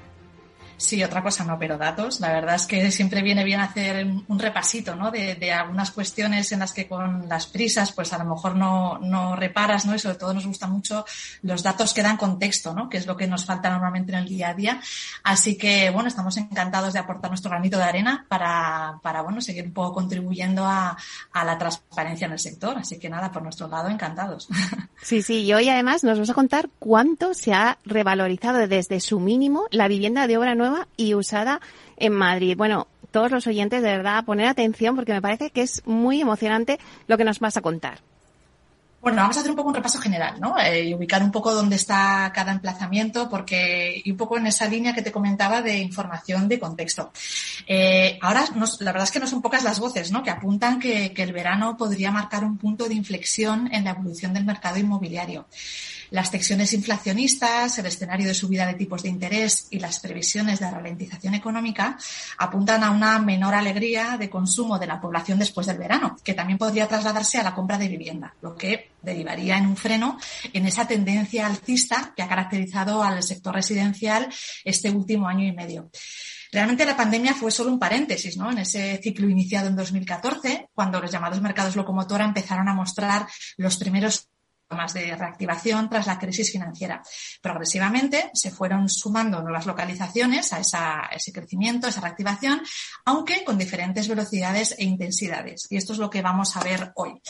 Sí, 0.83 1.03
otra 1.05 1.23
cosa 1.23 1.45
no, 1.45 1.57
pero 1.61 1.79
datos. 1.79 2.19
La 2.19 2.33
verdad 2.33 2.57
es 2.57 2.67
que 2.67 2.91
siempre 2.91 3.23
viene 3.23 3.45
bien 3.45 3.61
hacer 3.61 4.05
un 4.05 4.39
repasito, 4.39 4.97
¿no? 4.97 5.13
De, 5.13 5.53
algunas 5.53 5.93
cuestiones 5.93 6.51
en 6.51 6.59
las 6.59 6.73
que 6.73 6.89
con 6.89 7.29
las 7.29 7.47
prisas, 7.47 7.93
pues 7.93 8.13
a 8.13 8.19
lo 8.19 8.25
mejor 8.25 8.57
no, 8.57 8.99
no 8.99 9.37
reparas, 9.37 9.87
¿no? 9.87 9.95
Y 9.95 10.01
sobre 10.01 10.17
todo 10.17 10.35
nos 10.35 10.45
gustan 10.45 10.73
mucho 10.73 11.05
los 11.43 11.63
datos 11.63 11.95
que 11.95 12.03
dan 12.03 12.17
contexto, 12.17 12.75
¿no? 12.75 12.89
Que 12.89 12.97
es 12.97 13.07
lo 13.07 13.17
que 13.17 13.29
nos 13.29 13.45
falta 13.45 13.71
normalmente 13.71 14.11
en 14.11 14.19
el 14.19 14.29
día 14.29 14.49
a 14.49 14.55
día. 14.55 14.81
Así 15.23 15.57
que, 15.57 15.89
bueno, 15.91 16.09
estamos 16.09 16.37
encantados 16.37 16.95
de 16.95 16.99
aportar 16.99 17.31
nuestro 17.31 17.51
granito 17.51 17.79
de 17.79 17.85
arena 17.85 18.27
para, 18.29 18.99
para 19.05 19.23
bueno, 19.23 19.41
seguir 19.41 19.67
un 19.67 19.73
poco 19.73 19.93
contribuyendo 19.93 20.67
a, 20.67 20.97
a 21.33 21.45
la 21.45 21.59
transparencia 21.59 22.27
en 22.27 22.33
el 22.33 22.41
sector. 22.41 22.77
Así 22.77 22.99
que 22.99 23.09
nada, 23.09 23.31
por 23.31 23.45
nuestro 23.45 23.69
lado, 23.69 23.89
encantados. 23.89 24.49
Sí, 25.03 25.21
sí, 25.21 25.43
y 25.43 25.53
hoy 25.53 25.69
además 25.69 26.05
nos 26.05 26.21
vas 26.21 26.31
a 26.31 26.35
contar 26.35 26.71
cuánto 26.79 27.35
se 27.35 27.53
ha 27.53 27.77
revalorizado 27.85 28.69
desde 28.69 29.01
su 29.01 29.19
mínimo 29.19 29.67
la 29.73 29.89
vivienda 29.89 30.29
de 30.29 30.39
obra 30.39 30.55
nueva 30.55 30.72
y 30.97 31.15
usada 31.15 31.61
en 31.97 32.13
Madrid. 32.13 32.57
Bueno, 32.57 32.87
todos 33.11 33.31
los 33.31 33.47
oyentes, 33.47 33.83
de 33.83 33.91
verdad, 33.91 34.25
poner 34.25 34.47
atención 34.47 34.97
porque 34.97 35.13
me 35.13 35.23
parece 35.23 35.51
que 35.51 35.63
es 35.63 35.83
muy 35.87 36.21
emocionante 36.21 36.79
lo 37.07 37.17
que 37.17 37.25
nos 37.25 37.39
vas 37.41 37.57
a 37.57 37.61
contar. 37.61 38.01
Bueno, 39.03 39.21
vamos 39.21 39.37
a 39.37 39.41
hacer 39.41 39.51
un 39.51 39.57
poco 39.57 39.69
un 39.69 39.75
repaso 39.75 39.99
general, 39.99 40.41
¿no? 40.41 40.57
Eh, 40.61 40.85
y 40.85 40.95
ubicar 40.95 41.25
un 41.25 41.33
poco 41.33 41.53
dónde 41.53 41.75
está 41.75 42.31
cada 42.33 42.53
emplazamiento, 42.53 43.29
porque 43.29 44.01
y 44.05 44.13
un 44.13 44.17
poco 44.17 44.39
en 44.39 44.47
esa 44.47 44.69
línea 44.69 44.95
que 44.95 45.03
te 45.03 45.11
comentaba 45.11 45.61
de 45.61 45.79
información 45.79 46.49
de 46.49 46.61
contexto. 46.61 47.11
Eh, 47.67 48.17
ahora, 48.23 48.45
la 48.79 48.93
verdad 48.93 49.03
es 49.03 49.11
que 49.11 49.19
no 49.19 49.27
son 49.27 49.43
pocas 49.43 49.65
las 49.65 49.81
voces, 49.81 50.13
¿no? 50.13 50.23
Que 50.23 50.31
apuntan 50.31 50.79
que, 50.79 51.13
que 51.13 51.25
el 51.25 51.33
verano 51.33 51.77
podría 51.77 52.13
marcar 52.13 52.45
un 52.45 52.59
punto 52.59 52.89
de 52.89 52.95
inflexión 52.95 53.69
en 53.73 53.83
la 53.83 53.91
evolución 53.91 54.33
del 54.35 54.45
mercado 54.45 54.79
inmobiliario. 54.79 55.47
Las 56.13 56.31
tensiones 56.31 56.75
inflacionistas, 56.75 57.79
el 57.79 57.87
escenario 57.87 58.27
de 58.27 58.35
subida 58.35 58.67
de 58.67 58.75
tipos 58.75 59.03
de 59.03 59.09
interés 59.09 59.69
y 59.71 59.79
las 59.79 59.99
previsiones 59.99 60.61
de 60.61 60.71
ralentización 60.71 61.33
económica 61.33 61.97
apuntan 62.37 62.85
a 62.85 62.91
una 62.91 63.19
menor 63.19 63.55
alegría 63.55 64.19
de 64.19 64.29
consumo 64.29 64.79
de 64.79 64.87
la 64.87 65.01
población 65.01 65.39
después 65.39 65.67
del 65.67 65.79
verano, 65.79 66.19
que 66.23 66.35
también 66.35 66.59
podría 66.59 66.87
trasladarse 66.87 67.39
a 67.39 67.43
la 67.43 67.55
compra 67.55 67.79
de 67.79 67.89
vivienda, 67.89 68.35
lo 68.43 68.55
que 68.55 68.91
derivaría 69.01 69.57
en 69.57 69.67
un 69.67 69.77
freno 69.79 70.19
en 70.53 70.67
esa 70.67 70.87
tendencia 70.87 71.47
alcista 71.47 72.13
que 72.15 72.23
ha 72.23 72.29
caracterizado 72.29 73.03
al 73.03 73.23
sector 73.23 73.55
residencial 73.55 74.29
este 74.65 74.91
último 74.91 75.29
año 75.29 75.47
y 75.47 75.53
medio. 75.53 75.89
Realmente 76.53 76.85
la 76.85 76.95
pandemia 76.95 77.33
fue 77.33 77.51
solo 77.51 77.73
un 77.73 77.79
paréntesis, 77.79 78.37
¿no? 78.37 78.53
En 78.53 78.59
ese 78.59 79.01
ciclo 79.03 79.27
iniciado 79.31 79.69
en 79.69 79.77
2014, 79.77 80.69
cuando 80.75 81.01
los 81.01 81.11
llamados 81.11 81.41
mercados 81.41 81.75
locomotora 81.75 82.27
empezaron 82.27 82.69
a 82.69 82.75
mostrar 82.75 83.27
los 83.57 83.79
primeros 83.79 84.29
más 84.73 84.95
de 84.95 85.15
reactivación 85.15 85.89
tras 85.89 86.07
la 86.07 86.19
crisis 86.19 86.51
financiera. 86.51 87.03
Progresivamente 87.41 88.31
se 88.35 88.51
fueron 88.51 88.89
sumando 88.89 89.43
nuevas 89.43 89.67
localizaciones 89.67 90.53
a, 90.53 91.09
ese 91.13 91.33
crecimiento, 91.33 91.87
a 91.87 91.91
esa 91.91 92.01
reactivación, 92.01 92.63
aunque 93.05 93.45
con 93.45 93.59
diferentes 93.59 94.09
velocidades 94.09 94.75
e 94.79 94.85
intensidades. 94.85 95.67
Y 95.71 95.77
esto 95.77 95.93
es 95.93 95.99
lo 95.99 96.11
que 96.11 96.23
vamos 96.23 96.57
a 96.57 96.61
ver 96.61 96.93
hoy. 96.97 97.21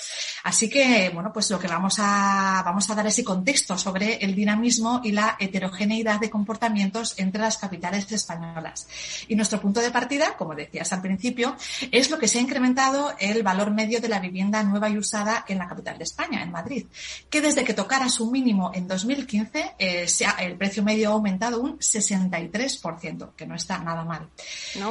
Así 0.45 0.69
que, 0.69 1.11
bueno, 1.13 1.33
pues 1.33 1.51
lo 1.51 1.59
que 1.59 1.69
vamos 1.69 1.97
a, 1.99 2.63
vamos 2.65 2.89
a 2.91 2.95
dar 2.95 3.07
ese 3.07 3.25
contexto 3.25 3.79
sobre 3.79 4.17
el 4.17 4.35
dinamismo 4.35 5.01
y 5.05 5.13
la 5.13 5.37
heterogeneidad 5.39 6.21
de 6.21 6.31
comportamientos 6.31 7.19
entre 7.19 7.41
las 7.41 7.59
capitales 7.59 8.11
españolas. 8.11 8.87
Y 9.29 9.37
nuestro 9.37 9.61
punto 9.61 9.81
de 9.81 9.91
partida, 9.91 10.37
como 10.37 10.55
decías 10.55 10.93
al 10.93 11.03
principio, 11.03 11.57
es 11.91 12.11
lo 12.11 12.19
que 12.19 12.29
se 12.29 12.39
ha 12.39 12.43
incrementado 12.43 13.15
el 13.19 13.43
valor 13.43 13.71
medio 13.71 14.01
de 14.01 14.09
la 14.09 14.21
vivienda 14.21 14.63
nueva 14.63 14.89
y 14.89 14.99
usada 14.99 15.45
en 15.49 15.59
la 15.59 15.69
capital 15.69 15.99
de 15.99 16.05
España, 16.05 16.43
en 16.43 16.51
Madrid, 16.51 16.87
que 17.33 17.41
desde 17.41 17.65
que 17.65 17.73
tocara 17.73 18.11
su 18.11 18.31
mínimo 18.31 18.73
en 18.75 18.87
2015, 18.87 19.77
eh, 19.79 20.07
el 20.41 20.59
precio 20.59 20.83
medio 20.83 21.09
ha 21.09 21.15
aumentado 21.15 21.63
un 21.63 21.79
63%, 21.79 23.31
que 23.35 23.47
no 23.47 23.55
está 23.55 23.79
nada 23.79 24.05
mal. 24.05 24.29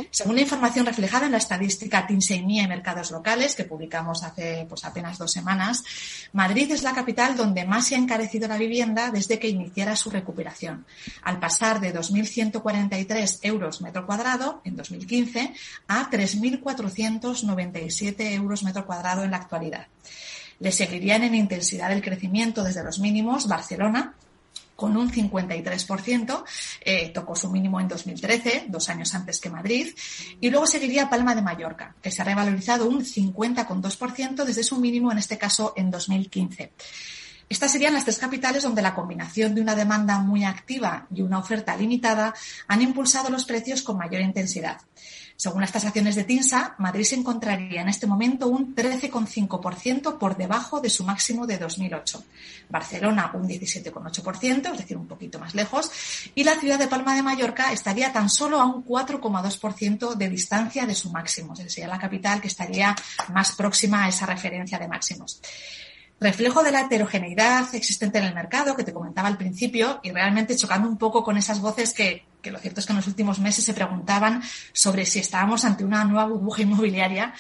Según 0.09 0.33
la 0.33 0.41
información 0.41 0.87
reflejada 0.87 1.27
en 1.27 1.33
la 1.33 1.37
estadística 1.37 2.07
Tinseimia 2.07 2.63
y 2.63 2.67
Mercados 2.67 3.11
Locales, 3.11 3.55
que 3.55 3.65
publicamos 3.65 4.23
hace 4.23 4.65
pues, 4.67 4.83
apenas 4.85 5.19
dos 5.19 5.31
semanas, 5.31 5.83
Madrid 6.33 6.71
es 6.71 6.81
la 6.81 6.95
capital 6.95 7.37
donde 7.37 7.63
más 7.63 7.85
se 7.85 7.93
ha 7.93 7.99
encarecido 7.99 8.47
la 8.47 8.57
vivienda 8.57 9.11
desde 9.11 9.37
que 9.37 9.47
iniciara 9.47 9.95
su 9.95 10.09
recuperación, 10.09 10.87
al 11.21 11.39
pasar 11.39 11.79
de 11.79 11.93
2.143 11.93 13.37
euros 13.43 13.83
metro 13.83 14.07
cuadrado 14.07 14.61
en 14.63 14.75
2015 14.75 15.53
a 15.87 16.09
3.497 16.09 18.31
euros 18.31 18.63
metro 18.63 18.87
cuadrado 18.87 19.23
en 19.23 19.29
la 19.29 19.37
actualidad. 19.37 19.85
Le 20.61 20.71
seguirían 20.71 21.23
en 21.23 21.35
intensidad 21.35 21.89
del 21.89 22.01
crecimiento 22.01 22.63
desde 22.63 22.83
los 22.83 22.99
mínimos 22.99 23.47
Barcelona, 23.47 24.15
con 24.75 24.97
un 24.97 25.11
53%, 25.11 26.43
eh, 26.81 27.09
tocó 27.13 27.35
su 27.35 27.51
mínimo 27.51 27.79
en 27.79 27.87
2013, 27.87 28.65
dos 28.67 28.89
años 28.89 29.13
antes 29.13 29.39
que 29.39 29.49
Madrid, 29.49 29.93
y 30.39 30.49
luego 30.49 30.65
seguiría 30.65 31.09
Palma 31.09 31.35
de 31.35 31.41
Mallorca, 31.41 31.95
que 32.01 32.09
se 32.09 32.21
ha 32.21 32.25
revalorizado 32.25 32.87
un 32.87 33.03
50,2% 33.03 34.43
desde 34.43 34.63
su 34.63 34.77
mínimo, 34.79 35.11
en 35.11 35.19
este 35.19 35.37
caso 35.37 35.73
en 35.75 35.91
2015. 35.91 36.71
Estas 37.51 37.73
serían 37.73 37.93
las 37.93 38.05
tres 38.05 38.17
capitales 38.17 38.63
donde 38.63 38.81
la 38.81 38.95
combinación 38.95 39.53
de 39.53 39.61
una 39.61 39.75
demanda 39.75 40.19
muy 40.19 40.45
activa 40.45 41.05
y 41.13 41.21
una 41.21 41.37
oferta 41.37 41.75
limitada 41.75 42.33
han 42.67 42.81
impulsado 42.81 43.29
los 43.29 43.45
precios 43.45 43.81
con 43.81 43.97
mayor 43.97 44.21
intensidad. 44.21 44.79
Según 45.41 45.61
las 45.61 45.71
tasaciones 45.71 46.13
de 46.13 46.23
TINSA, 46.23 46.75
Madrid 46.77 47.03
se 47.03 47.15
encontraría 47.15 47.81
en 47.81 47.89
este 47.89 48.05
momento 48.05 48.47
un 48.47 48.75
13,5% 48.75 50.19
por 50.19 50.37
debajo 50.37 50.79
de 50.81 50.91
su 50.91 51.03
máximo 51.03 51.47
de 51.47 51.57
2008. 51.57 52.23
Barcelona 52.69 53.31
un 53.33 53.49
17,8%, 53.49 54.71
es 54.71 54.77
decir, 54.77 54.97
un 54.97 55.07
poquito 55.07 55.39
más 55.39 55.55
lejos. 55.55 55.89
Y 56.35 56.43
la 56.43 56.59
ciudad 56.59 56.77
de 56.77 56.87
Palma 56.87 57.15
de 57.15 57.23
Mallorca 57.23 57.73
estaría 57.73 58.13
tan 58.13 58.29
solo 58.29 58.61
a 58.61 58.65
un 58.65 58.85
4,2% 58.85 60.13
de 60.13 60.29
distancia 60.29 60.85
de 60.85 60.93
su 60.93 61.09
máximo. 61.09 61.55
Sería 61.55 61.87
la 61.87 61.97
capital 61.97 62.39
que 62.39 62.47
estaría 62.47 62.95
más 63.33 63.53
próxima 63.53 64.05
a 64.05 64.09
esa 64.09 64.27
referencia 64.27 64.77
de 64.77 64.87
máximos 64.87 65.41
reflejo 66.21 66.63
de 66.63 66.71
la 66.71 66.81
heterogeneidad 66.81 67.73
existente 67.73 68.19
en 68.19 68.25
el 68.25 68.35
mercado 68.35 68.75
que 68.75 68.83
te 68.83 68.93
comentaba 68.93 69.27
al 69.27 69.37
principio 69.37 69.99
y 70.03 70.11
realmente 70.11 70.55
chocando 70.55 70.87
un 70.87 70.97
poco 70.97 71.23
con 71.23 71.35
esas 71.35 71.59
voces 71.59 71.93
que, 71.93 72.25
que 72.43 72.51
lo 72.51 72.59
cierto 72.59 72.79
es 72.79 72.85
que 72.85 72.93
en 72.93 72.97
los 72.97 73.07
últimos 73.07 73.39
meses 73.39 73.65
se 73.65 73.73
preguntaban 73.73 74.41
sobre 74.71 75.05
si 75.07 75.17
estábamos 75.17 75.65
ante 75.65 75.83
una 75.83 76.05
nueva 76.05 76.27
burbuja 76.27 76.61
inmobiliaria, 76.61 77.33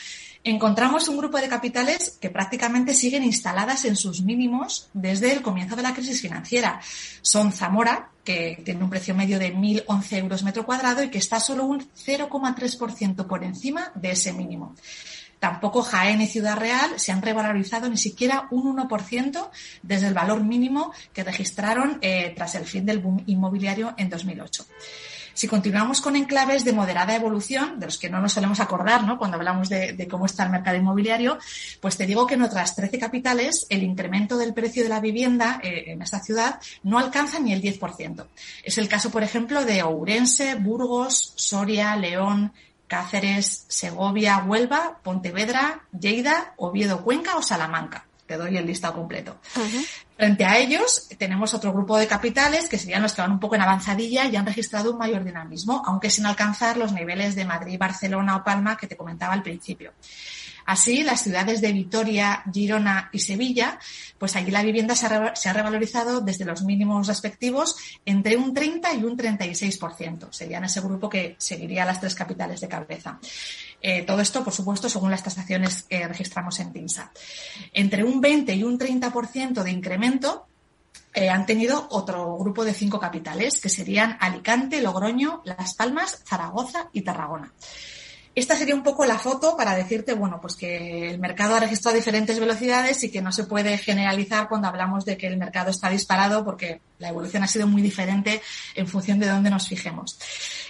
encontramos 0.43 1.07
un 1.07 1.17
grupo 1.17 1.37
de 1.37 1.47
capitales 1.47 2.17
que 2.19 2.31
prácticamente 2.31 2.95
siguen 2.95 3.23
instaladas 3.23 3.85
en 3.85 3.95
sus 3.95 4.23
mínimos 4.23 4.89
desde 4.93 5.31
el 5.31 5.43
comienzo 5.43 5.75
de 5.75 5.83
la 5.83 5.93
crisis 5.93 6.19
financiera. 6.19 6.81
Son 7.21 7.51
Zamora, 7.51 8.09
que 8.23 8.61
tiene 8.65 8.83
un 8.83 8.89
precio 8.89 9.13
medio 9.13 9.37
de 9.37 9.53
1.011 9.53 10.17
euros 10.17 10.43
metro 10.43 10.65
cuadrado 10.65 11.03
y 11.03 11.09
que 11.09 11.19
está 11.19 11.39
solo 11.39 11.65
un 11.65 11.81
0,3% 11.81 13.27
por 13.27 13.43
encima 13.43 13.91
de 13.93 14.11
ese 14.11 14.33
mínimo. 14.33 14.75
Tampoco 15.41 15.81
Jaén 15.81 16.21
y 16.21 16.27
Ciudad 16.27 16.55
Real 16.55 16.99
se 16.99 17.11
han 17.11 17.23
revalorizado 17.23 17.89
ni 17.89 17.97
siquiera 17.97 18.47
un 18.51 18.77
1% 18.77 19.49
desde 19.81 20.05
el 20.05 20.13
valor 20.13 20.43
mínimo 20.43 20.93
que 21.13 21.23
registraron 21.23 21.97
eh, 22.01 22.31
tras 22.35 22.53
el 22.53 22.65
fin 22.65 22.85
del 22.85 22.99
boom 22.99 23.23
inmobiliario 23.25 23.95
en 23.97 24.07
2008. 24.07 24.67
Si 25.33 25.47
continuamos 25.47 25.99
con 25.99 26.15
enclaves 26.15 26.63
de 26.63 26.73
moderada 26.73 27.15
evolución, 27.15 27.79
de 27.79 27.87
los 27.87 27.97
que 27.97 28.07
no 28.07 28.21
nos 28.21 28.33
solemos 28.33 28.59
acordar 28.59 29.03
¿no? 29.03 29.17
cuando 29.17 29.37
hablamos 29.37 29.67
de, 29.67 30.07
cómo 30.07 30.27
está 30.27 30.43
el 30.43 30.51
mercado 30.51 30.77
inmobiliario, 30.77 31.39
pues 31.79 31.97
te 31.97 32.05
digo 32.05 32.27
que 32.27 32.35
en 32.35 32.43
otras 32.43 32.75
13 32.75 32.99
capitales 32.99 33.65
el 33.69 33.81
incremento 33.81 34.37
del 34.37 34.53
precio 34.53 34.83
de 34.83 34.89
la 34.89 34.99
vivienda 34.99 35.59
eh, 35.63 35.85
en 35.87 36.03
esta 36.03 36.19
ciudad 36.19 36.59
no 36.83 36.99
alcanza 36.99 37.39
ni 37.39 37.51
el 37.51 37.63
10%. 37.63 38.27
Es 38.63 38.77
el 38.77 38.87
caso, 38.87 39.09
por 39.09 39.23
ejemplo, 39.23 39.65
de 39.65 39.81
Ourense, 39.81 40.53
Burgos, 40.53 41.33
Soria, 41.35 41.95
León, 41.95 42.53
Cáceres, 42.91 43.63
Segovia, 43.69 44.43
Huelva, 44.45 44.99
Pontevedra, 45.01 45.83
Lleida, 45.97 46.53
Oviedo, 46.57 47.05
Cuenca 47.05 47.37
o 47.37 47.41
Salamanca. 47.41 48.05
Te 48.25 48.35
doy 48.35 48.57
el 48.57 48.65
listado 48.65 48.95
completo. 48.95 49.39
Frente 50.17 50.43
a 50.43 50.57
ellos 50.57 51.07
tenemos 51.17 51.53
otro 51.53 51.71
grupo 51.71 51.97
de 51.97 52.05
capitales 52.05 52.67
que 52.67 52.77
serían 52.77 53.01
los 53.01 53.13
que 53.13 53.21
van 53.21 53.31
un 53.31 53.39
poco 53.39 53.55
en 53.55 53.61
avanzadilla 53.61 54.25
y 54.25 54.35
han 54.35 54.45
registrado 54.45 54.91
un 54.91 54.97
mayor 54.97 55.23
dinamismo, 55.23 55.81
aunque 55.85 56.09
sin 56.09 56.25
alcanzar 56.25 56.75
los 56.75 56.91
niveles 56.91 57.33
de 57.33 57.45
Madrid, 57.45 57.79
Barcelona 57.79 58.35
o 58.35 58.43
Palma 58.43 58.75
que 58.75 58.87
te 58.87 58.97
comentaba 58.97 59.31
al 59.31 59.41
principio. 59.41 59.93
Así, 60.71 61.03
las 61.03 61.23
ciudades 61.23 61.59
de 61.59 61.73
Vitoria, 61.73 62.45
Girona 62.49 63.09
y 63.11 63.19
Sevilla, 63.19 63.77
pues 64.17 64.37
allí 64.37 64.51
la 64.51 64.63
vivienda 64.63 64.95
se 64.95 65.05
ha, 65.05 65.53
revalorizado 65.53 66.21
desde 66.21 66.45
los 66.45 66.63
mínimos 66.63 67.07
respectivos 67.07 67.75
entre 68.05 68.37
un 68.37 68.53
30 68.53 68.93
y 68.93 69.03
un 69.03 69.17
36%. 69.17 70.31
Serían 70.31 70.63
ese 70.63 70.79
grupo 70.79 71.09
que 71.09 71.35
seguiría 71.39 71.83
las 71.83 71.99
tres 71.99 72.15
capitales 72.15 72.61
de 72.61 72.69
cabeza. 72.69 73.19
Eh, 73.81 74.03
todo 74.03 74.21
esto, 74.21 74.45
por 74.45 74.53
supuesto, 74.53 74.87
según 74.87 75.11
las 75.11 75.25
tasaciones 75.25 75.83
que 75.83 76.07
registramos 76.07 76.57
en 76.61 76.71
TINSA. 76.71 77.11
Entre 77.73 78.05
un 78.05 78.21
20 78.21 78.55
y 78.55 78.63
un 78.63 78.79
30% 78.79 79.63
de 79.63 79.71
incremento 79.71 80.47
eh, 81.13 81.27
han 81.27 81.45
tenido 81.45 81.85
otro 81.89 82.37
grupo 82.37 82.63
de 82.63 82.73
cinco 82.73 82.97
capitales, 82.97 83.59
que 83.59 83.67
serían 83.67 84.15
Alicante, 84.21 84.81
Logroño, 84.81 85.41
Las 85.43 85.73
Palmas, 85.73 86.21
Zaragoza 86.25 86.87
y 86.93 87.01
Tarragona. 87.01 87.51
Esta 88.33 88.55
sería 88.55 88.75
un 88.75 88.83
poco 88.83 89.03
la 89.03 89.19
foto 89.19 89.57
para 89.57 89.75
decirte, 89.75 90.13
bueno, 90.13 90.39
pues 90.39 90.55
que 90.55 91.09
el 91.09 91.19
mercado 91.19 91.55
ha 91.55 91.59
registrado 91.59 91.97
diferentes 91.97 92.39
velocidades 92.39 93.03
y 93.03 93.11
que 93.11 93.21
no 93.21 93.33
se 93.33 93.43
puede 93.43 93.77
generalizar 93.77 94.47
cuando 94.47 94.69
hablamos 94.69 95.03
de 95.03 95.17
que 95.17 95.27
el 95.27 95.35
mercado 95.35 95.69
está 95.69 95.89
disparado 95.89 96.45
porque 96.45 96.79
la 96.99 97.09
evolución 97.09 97.43
ha 97.43 97.47
sido 97.47 97.67
muy 97.67 97.81
diferente 97.81 98.41
en 98.75 98.87
función 98.87 99.19
de 99.19 99.27
dónde 99.27 99.49
nos 99.49 99.67
fijemos. 99.67 100.17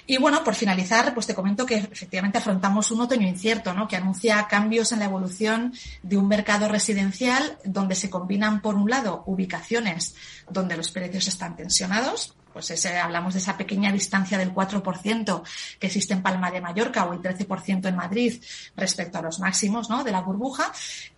Y 0.08 0.18
bueno, 0.18 0.44
por 0.44 0.56
finalizar, 0.56 1.14
pues 1.14 1.28
te 1.28 1.36
comento 1.36 1.68
que 1.68 1.76
efectivamente 1.76 2.40
afrontamos 2.40 2.90
un 2.90 3.02
otoño 3.02 3.28
incierto, 3.28 3.76
¿no? 3.76 3.88
Que 3.88 3.96
anuncia 3.96 4.48
cambios 4.50 4.92
en 4.92 5.00
la 5.00 5.06
evolución 5.06 5.74
de 6.02 6.18
un 6.18 6.28
mercado 6.28 6.68
residencial 6.68 7.60
donde 7.64 7.94
se 7.94 8.10
combinan, 8.10 8.62
por 8.62 8.74
un 8.74 8.90
lado, 8.90 9.22
ubicaciones 9.28 10.16
donde 10.50 10.78
los 10.78 10.90
precios 10.90 11.28
están 11.28 11.56
tensionados, 11.56 12.34
pues 12.52 12.72
ese, 12.72 12.98
hablamos 12.98 13.34
de 13.34 13.40
esa 13.40 13.58
pequeña 13.58 13.92
distancia 13.92 14.38
del 14.38 14.54
4% 14.54 15.44
que 15.80 15.88
existe 15.88 16.14
en 16.14 16.22
Palma 16.22 16.52
de 16.52 16.62
Mallorca 16.62 17.06
o 17.06 17.14
el 17.14 17.22
13% 17.22 17.88
en 17.88 17.96
Madrid 17.96 18.44
respecto 18.76 19.18
a 19.18 19.22
los 19.22 19.40
máximos 19.40 19.90
¿no? 19.90 20.04
de 20.04 20.12
la 20.12 20.22
burbuja. 20.22 20.72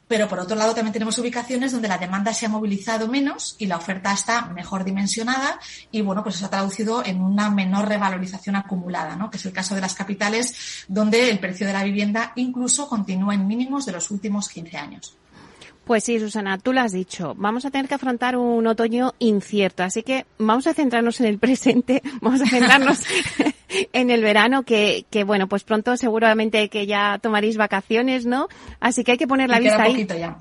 Pero 0.07 0.27
por 0.27 0.39
otro 0.39 0.55
lado 0.55 0.75
también 0.75 0.93
tenemos 0.93 1.17
ubicaciones 1.17 1.71
donde 1.71 1.87
la 1.87 1.97
demanda 1.97 2.33
se 2.33 2.45
ha 2.45 2.49
movilizado 2.49 3.07
menos 3.07 3.55
y 3.57 3.65
la 3.65 3.77
oferta 3.77 4.13
está 4.13 4.45
mejor 4.47 4.83
dimensionada 4.83 5.59
y 5.91 6.01
bueno, 6.01 6.23
pues 6.23 6.35
eso 6.35 6.45
ha 6.45 6.49
traducido 6.49 7.03
en 7.05 7.21
una 7.21 7.49
menor 7.49 7.87
revalorización 7.87 8.55
acumulada, 8.55 9.15
¿no? 9.15 9.31
Que 9.31 9.37
es 9.37 9.45
el 9.45 9.53
caso 9.53 9.75
de 9.75 9.81
las 9.81 9.95
capitales 9.95 10.85
donde 10.87 11.29
el 11.29 11.39
precio 11.39 11.65
de 11.65 11.73
la 11.73 11.83
vivienda 11.83 12.33
incluso 12.35 12.87
continúa 12.87 13.33
en 13.33 13.47
mínimos 13.47 13.85
de 13.85 13.93
los 13.93 14.11
últimos 14.11 14.49
15 14.49 14.77
años. 14.77 15.17
Pues 15.85 16.05
sí, 16.05 16.19
Susana, 16.19 16.57
tú 16.57 16.71
lo 16.71 16.81
has 16.81 16.93
dicho. 16.93 17.33
Vamos 17.37 17.65
a 17.65 17.71
tener 17.71 17.87
que 17.87 17.95
afrontar 17.95 18.37
un 18.37 18.65
otoño 18.67 19.13
incierto, 19.19 19.83
así 19.83 20.01
que 20.01 20.25
vamos 20.37 20.65
a 20.67 20.73
centrarnos 20.73 21.19
en 21.19 21.27
el 21.27 21.39
presente, 21.43 22.01
vamos 22.21 22.41
a 22.41 22.45
centrarnos 22.45 23.01
en 23.93 24.09
el 24.09 24.21
verano, 24.21 24.63
que, 24.63 25.05
que 25.09 25.23
bueno, 25.23 25.47
pues 25.47 25.63
pronto 25.63 25.97
seguramente 25.97 26.69
que 26.69 26.87
ya 26.87 27.19
tomaréis 27.21 27.57
vacaciones, 27.57 28.25
¿no? 28.25 28.47
Así 28.79 29.03
que 29.03 29.13
hay 29.13 29.17
que 29.17 29.27
poner 29.27 29.49
la 29.49 29.59
vista 29.59 29.83
ahí. 29.83 30.07
Ya. 30.07 30.37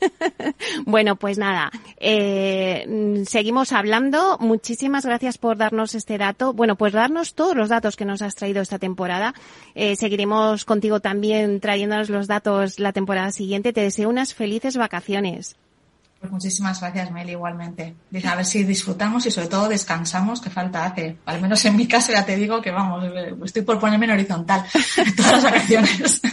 bueno, 0.86 1.16
pues 1.16 1.38
nada, 1.38 1.70
eh, 1.98 3.22
seguimos 3.26 3.72
hablando. 3.72 4.38
Muchísimas 4.38 5.04
gracias 5.04 5.38
por 5.38 5.56
darnos 5.56 5.94
este 5.94 6.18
dato. 6.18 6.52
Bueno, 6.52 6.76
pues 6.76 6.92
darnos 6.92 7.34
todos 7.34 7.56
los 7.56 7.68
datos 7.68 7.96
que 7.96 8.04
nos 8.04 8.22
has 8.22 8.34
traído 8.34 8.62
esta 8.62 8.78
temporada. 8.78 9.34
Eh, 9.74 9.96
seguiremos 9.96 10.64
contigo 10.64 11.00
también 11.00 11.60
trayéndonos 11.60 12.10
los 12.10 12.26
datos 12.26 12.78
la 12.78 12.92
temporada 12.92 13.32
siguiente. 13.32 13.72
Te 13.72 13.82
deseo 13.82 14.08
unas 14.08 14.34
felices 14.34 14.76
vacaciones. 14.76 15.56
Pues 16.20 16.32
muchísimas 16.32 16.80
gracias, 16.80 17.12
Mel, 17.12 17.30
igualmente. 17.30 17.94
Dice, 18.10 18.26
a 18.26 18.34
ver 18.34 18.44
si 18.44 18.64
disfrutamos 18.64 19.24
y 19.26 19.30
sobre 19.30 19.46
todo 19.46 19.68
descansamos, 19.68 20.40
que 20.40 20.50
falta 20.50 20.84
hace. 20.84 21.16
Al 21.26 21.40
menos 21.40 21.64
en 21.64 21.76
mi 21.76 21.86
caso 21.86 22.12
ya 22.12 22.26
te 22.26 22.36
digo 22.36 22.60
que 22.60 22.72
vamos, 22.72 23.04
estoy 23.44 23.62
por 23.62 23.78
ponerme 23.78 24.06
en 24.06 24.12
horizontal 24.12 24.64
todas 25.16 25.32
las 25.32 25.44
vacaciones. 25.44 26.20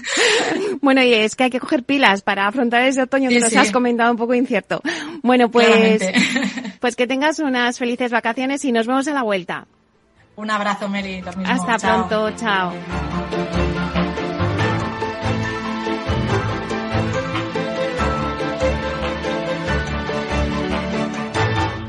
Bueno, 0.81 1.01
y 1.01 1.13
es 1.13 1.35
que 1.35 1.45
hay 1.45 1.49
que 1.49 1.59
coger 1.59 1.83
pilas 1.83 2.21
para 2.21 2.47
afrontar 2.47 2.83
ese 2.83 3.01
otoño 3.01 3.29
que 3.29 3.39
nos 3.39 3.55
has 3.55 3.71
comentado 3.71 4.11
un 4.11 4.17
poco 4.17 4.35
incierto. 4.35 4.81
Bueno, 5.23 5.49
pues, 5.49 6.03
pues 6.79 6.95
que 6.95 7.07
tengas 7.07 7.39
unas 7.39 7.79
felices 7.79 8.11
vacaciones 8.11 8.63
y 8.65 8.71
nos 8.71 8.85
vemos 8.85 9.07
a 9.07 9.13
la 9.13 9.23
vuelta. 9.23 9.67
Un 10.35 10.51
abrazo, 10.51 10.87
Meli. 10.87 11.23
Hasta 11.45 11.77
pronto, 11.77 12.31
chao. 12.35 12.73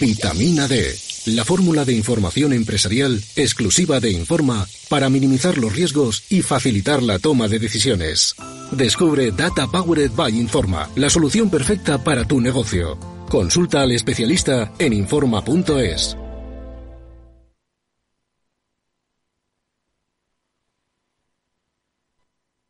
Vitamina 0.00 0.68
D, 0.68 0.94
la 1.26 1.44
fórmula 1.44 1.84
de 1.84 1.94
información 1.94 2.52
empresarial 2.52 3.20
exclusiva 3.34 3.98
de 3.98 4.12
Informa 4.12 4.66
para 4.88 5.08
minimizar 5.08 5.58
los 5.58 5.74
riesgos 5.74 6.24
y 6.30 6.42
facilitar 6.42 7.02
la 7.02 7.18
toma 7.18 7.48
de 7.48 7.58
decisiones. 7.58 8.36
Descubre 8.70 9.32
Data 9.32 9.66
Powered 9.66 10.12
by 10.12 10.38
Informa, 10.38 10.88
la 10.96 11.10
solución 11.10 11.50
perfecta 11.50 12.02
para 12.02 12.24
tu 12.24 12.40
negocio. 12.40 12.98
Consulta 13.28 13.82
al 13.82 13.92
especialista 13.92 14.72
en 14.78 14.92
Informa.es. 14.92 16.16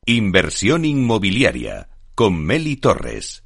Inversión 0.08 0.84
inmobiliaria 0.84 1.88
con 2.14 2.38
Meli 2.38 2.76
Torres. 2.76 3.45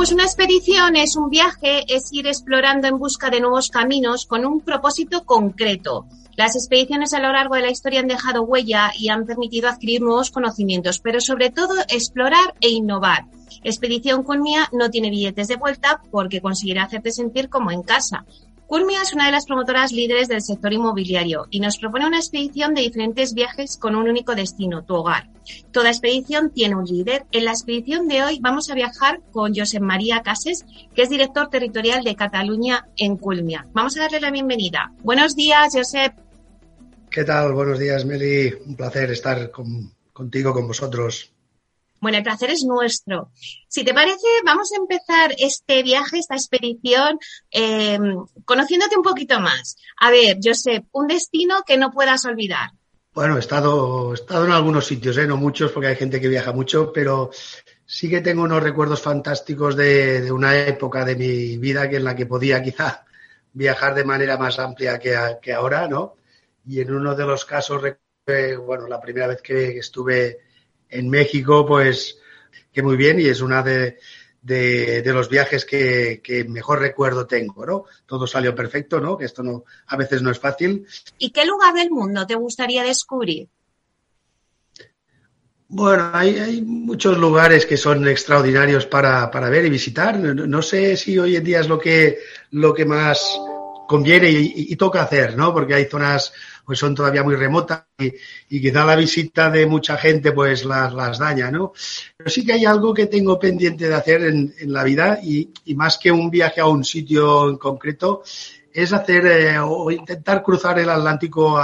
Pues 0.00 0.12
una 0.12 0.24
expedición 0.24 0.96
es 0.96 1.14
un 1.14 1.28
viaje, 1.28 1.84
es 1.86 2.10
ir 2.10 2.26
explorando 2.26 2.88
en 2.88 2.96
busca 2.96 3.28
de 3.28 3.38
nuevos 3.38 3.68
caminos 3.68 4.24
con 4.24 4.46
un 4.46 4.62
propósito 4.62 5.26
concreto. 5.26 6.06
Las 6.36 6.56
expediciones 6.56 7.12
a 7.12 7.20
lo 7.20 7.30
largo 7.30 7.54
de 7.54 7.60
la 7.60 7.70
historia 7.70 8.00
han 8.00 8.06
dejado 8.06 8.40
huella 8.44 8.92
y 8.98 9.10
han 9.10 9.26
permitido 9.26 9.68
adquirir 9.68 10.00
nuevos 10.00 10.30
conocimientos, 10.30 11.00
pero 11.00 11.20
sobre 11.20 11.50
todo 11.50 11.74
explorar 11.90 12.54
e 12.62 12.70
innovar. 12.70 13.26
Expedición 13.62 14.22
Culmia 14.22 14.70
no 14.72 14.88
tiene 14.88 15.10
billetes 15.10 15.48
de 15.48 15.56
vuelta 15.56 16.00
porque 16.10 16.40
conseguirá 16.40 16.84
hacerte 16.84 17.12
sentir 17.12 17.50
como 17.50 17.70
en 17.70 17.82
casa. 17.82 18.24
Culmia 18.70 19.02
es 19.02 19.12
una 19.12 19.26
de 19.26 19.32
las 19.32 19.46
promotoras 19.46 19.90
líderes 19.90 20.28
del 20.28 20.42
sector 20.42 20.72
inmobiliario 20.72 21.48
y 21.50 21.58
nos 21.58 21.76
propone 21.76 22.06
una 22.06 22.18
expedición 22.18 22.72
de 22.72 22.82
diferentes 22.82 23.34
viajes 23.34 23.76
con 23.76 23.96
un 23.96 24.08
único 24.08 24.36
destino, 24.36 24.84
tu 24.84 24.94
hogar. 24.94 25.28
Toda 25.72 25.88
expedición 25.88 26.52
tiene 26.52 26.76
un 26.76 26.84
líder. 26.84 27.24
En 27.32 27.46
la 27.46 27.50
expedición 27.50 28.06
de 28.06 28.22
hoy 28.22 28.38
vamos 28.40 28.70
a 28.70 28.76
viajar 28.76 29.22
con 29.32 29.56
Josep 29.56 29.82
María 29.82 30.22
Cases, 30.22 30.64
que 30.94 31.02
es 31.02 31.10
director 31.10 31.50
territorial 31.50 32.04
de 32.04 32.14
Cataluña 32.14 32.86
en 32.96 33.16
Culmia. 33.16 33.66
Vamos 33.72 33.96
a 33.96 34.02
darle 34.02 34.20
la 34.20 34.30
bienvenida. 34.30 34.92
Buenos 35.02 35.34
días, 35.34 35.72
Josep. 35.74 36.14
¿Qué 37.10 37.24
tal? 37.24 37.52
Buenos 37.52 37.80
días, 37.80 38.04
Meli. 38.04 38.54
Un 38.66 38.76
placer 38.76 39.10
estar 39.10 39.50
contigo, 40.12 40.52
con 40.52 40.68
vosotros. 40.68 41.32
Bueno, 42.00 42.16
el 42.16 42.24
placer 42.24 42.50
es 42.50 42.64
nuestro. 42.64 43.30
Si 43.68 43.84
te 43.84 43.92
parece, 43.92 44.26
vamos 44.44 44.70
a 44.72 44.76
empezar 44.76 45.34
este 45.38 45.82
viaje, 45.82 46.18
esta 46.18 46.34
expedición, 46.34 47.18
em, 47.50 48.16
conociéndote 48.46 48.96
un 48.96 49.02
poquito 49.02 49.38
más. 49.38 49.76
A 49.98 50.10
ver, 50.10 50.38
Josep, 50.42 50.84
un 50.92 51.06
destino 51.06 51.62
que 51.66 51.76
no 51.76 51.90
puedas 51.90 52.24
olvidar. 52.24 52.70
Bueno, 53.12 53.36
he 53.36 53.40
estado, 53.40 54.12
he 54.12 54.14
estado 54.14 54.46
en 54.46 54.52
algunos 54.52 54.86
sitios, 54.86 55.18
¿eh? 55.18 55.26
no 55.26 55.36
muchos 55.36 55.72
porque 55.72 55.88
hay 55.88 55.96
gente 55.96 56.20
que 56.20 56.28
viaja 56.28 56.52
mucho, 56.52 56.90
pero 56.92 57.30
sí 57.84 58.08
que 58.08 58.20
tengo 58.22 58.44
unos 58.44 58.62
recuerdos 58.62 59.02
fantásticos 59.02 59.76
de, 59.76 60.30
una 60.32 60.56
época 60.56 61.04
de 61.04 61.16
mi 61.16 61.58
vida 61.58 61.90
que 61.90 61.96
en 61.96 62.04
la 62.04 62.16
que 62.16 62.26
podía 62.26 62.62
quizá 62.62 63.04
viajar 63.52 63.94
de 63.94 64.04
manera 64.04 64.38
más 64.38 64.58
amplia 64.58 64.98
que, 64.98 65.18
que 65.42 65.52
ahora, 65.52 65.88
¿no? 65.88 66.14
Y 66.66 66.80
en 66.80 66.94
uno 66.94 67.14
de 67.14 67.26
los 67.26 67.44
casos, 67.44 67.82
bueno, 68.64 68.86
la 68.86 69.00
primera 69.00 69.26
vez 69.26 69.42
que 69.42 69.78
estuve 69.78 70.49
en 70.90 71.08
México, 71.08 71.64
pues 71.66 72.18
que 72.72 72.82
muy 72.82 72.96
bien 72.96 73.20
y 73.20 73.26
es 73.26 73.40
una 73.40 73.62
de, 73.62 73.98
de, 74.42 75.12
los 75.12 75.28
viajes 75.28 75.64
que, 75.64 76.46
mejor 76.48 76.80
recuerdo 76.80 77.26
tengo, 77.26 77.66
¿no? 77.66 77.84
Todo 78.06 78.26
salió 78.26 78.54
perfecto, 78.54 79.00
¿no? 79.00 79.16
Que 79.16 79.26
esto 79.26 79.42
no, 79.42 79.64
a 79.86 79.96
veces 79.96 80.22
no 80.22 80.30
es 80.30 80.38
fácil. 80.38 80.86
¿Y 81.18 81.30
qué 81.30 81.44
lugar 81.44 81.74
del 81.74 81.90
mundo 81.90 82.26
te 82.26 82.34
gustaría 82.34 82.82
descubrir? 82.82 83.48
Bueno, 85.68 86.10
hay, 86.12 86.62
muchos 86.62 87.16
lugares 87.16 87.64
que 87.64 87.76
son 87.76 88.06
extraordinarios 88.08 88.86
para, 88.86 89.28
ver 89.28 89.66
y 89.66 89.70
visitar. 89.70 90.18
No, 90.18 90.62
sé 90.62 90.96
si 90.96 91.16
hoy 91.18 91.36
en 91.36 91.44
día 91.44 91.60
es 91.60 91.68
lo 91.68 91.78
que, 91.78 92.18
lo 92.50 92.74
que 92.74 92.84
más 92.84 93.38
conviene 93.86 94.30
y, 94.30 94.52
y 94.54 94.76
toca 94.76 95.02
hacer, 95.02 95.36
¿no? 95.36 95.52
Porque 95.52 95.74
hay 95.74 95.84
zonas 95.84 96.32
pues 96.70 96.78
son 96.78 96.94
todavía 96.94 97.24
muy 97.24 97.34
remotas 97.34 97.82
y, 97.98 98.12
y 98.48 98.60
quizá 98.60 98.84
la 98.84 98.94
visita 98.94 99.50
de 99.50 99.66
mucha 99.66 99.96
gente 99.96 100.30
pues 100.30 100.64
las, 100.64 100.94
las, 100.94 101.18
daña, 101.18 101.50
¿no? 101.50 101.72
Pero 102.16 102.30
sí 102.30 102.46
que 102.46 102.52
hay 102.52 102.64
algo 102.64 102.94
que 102.94 103.06
tengo 103.06 103.40
pendiente 103.40 103.88
de 103.88 103.94
hacer 103.96 104.22
en, 104.22 104.54
en 104.56 104.72
la 104.72 104.84
vida 104.84 105.18
y, 105.20 105.50
y, 105.64 105.74
más 105.74 105.98
que 105.98 106.12
un 106.12 106.30
viaje 106.30 106.60
a 106.60 106.66
un 106.66 106.84
sitio 106.84 107.50
en 107.50 107.56
concreto, 107.56 108.22
es 108.72 108.92
hacer 108.92 109.26
eh, 109.26 109.58
o 109.58 109.90
intentar 109.90 110.44
cruzar 110.44 110.78
el 110.78 110.90
Atlántico 110.90 111.60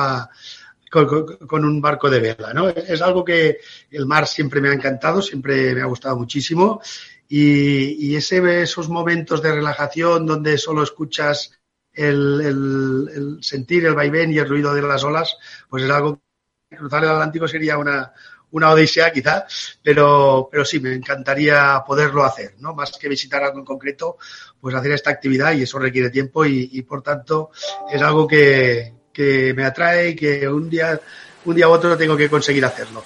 con, 0.90 1.36
con, 1.46 1.64
un 1.64 1.80
barco 1.80 2.10
de 2.10 2.18
vela, 2.18 2.52
¿no? 2.52 2.68
Es 2.68 3.00
algo 3.00 3.24
que 3.24 3.58
el 3.92 4.06
mar 4.06 4.26
siempre 4.26 4.60
me 4.60 4.70
ha 4.70 4.72
encantado, 4.72 5.22
siempre 5.22 5.72
me 5.72 5.82
ha 5.82 5.86
gustado 5.86 6.16
muchísimo 6.16 6.80
y, 7.28 8.08
y 8.08 8.16
ese, 8.16 8.60
esos 8.60 8.88
momentos 8.88 9.40
de 9.40 9.52
relajación 9.52 10.26
donde 10.26 10.58
solo 10.58 10.82
escuchas 10.82 11.55
el, 11.96 13.38
sentir 13.40 13.86
el 13.86 13.94
vaivén 13.94 14.32
y 14.32 14.38
el 14.38 14.48
ruido 14.48 14.74
de 14.74 14.82
las 14.82 15.02
olas, 15.02 15.36
pues 15.68 15.82
es 15.82 15.90
algo 15.90 16.20
que 16.68 16.76
cruzar 16.76 17.02
el 17.02 17.10
Atlántico 17.10 17.48
sería 17.48 17.78
una, 17.78 18.12
una 18.50 18.70
odisea 18.70 19.12
quizá, 19.12 19.46
pero, 19.82 20.48
pero 20.50 20.64
sí, 20.64 20.80
me 20.80 20.94
encantaría 20.94 21.82
poderlo 21.86 22.24
hacer, 22.24 22.54
¿no? 22.58 22.74
Más 22.74 22.96
que 22.98 23.08
visitar 23.08 23.42
algo 23.42 23.58
en 23.58 23.64
concreto, 23.64 24.18
pues 24.60 24.74
hacer 24.74 24.92
esta 24.92 25.10
actividad 25.10 25.52
y 25.52 25.62
eso 25.62 25.78
requiere 25.78 26.10
tiempo 26.10 26.44
y, 26.44 26.70
y 26.72 26.82
por 26.82 27.02
tanto 27.02 27.50
es 27.90 28.00
algo 28.02 28.26
que, 28.26 28.92
que 29.12 29.54
me 29.54 29.64
atrae 29.64 30.10
y 30.10 30.14
que 30.16 30.46
un 30.46 30.68
día, 30.68 31.00
un 31.46 31.56
día 31.56 31.68
u 31.68 31.72
otro 31.72 31.96
tengo 31.96 32.16
que 32.16 32.28
conseguir 32.28 32.64
hacerlo. 32.64 33.02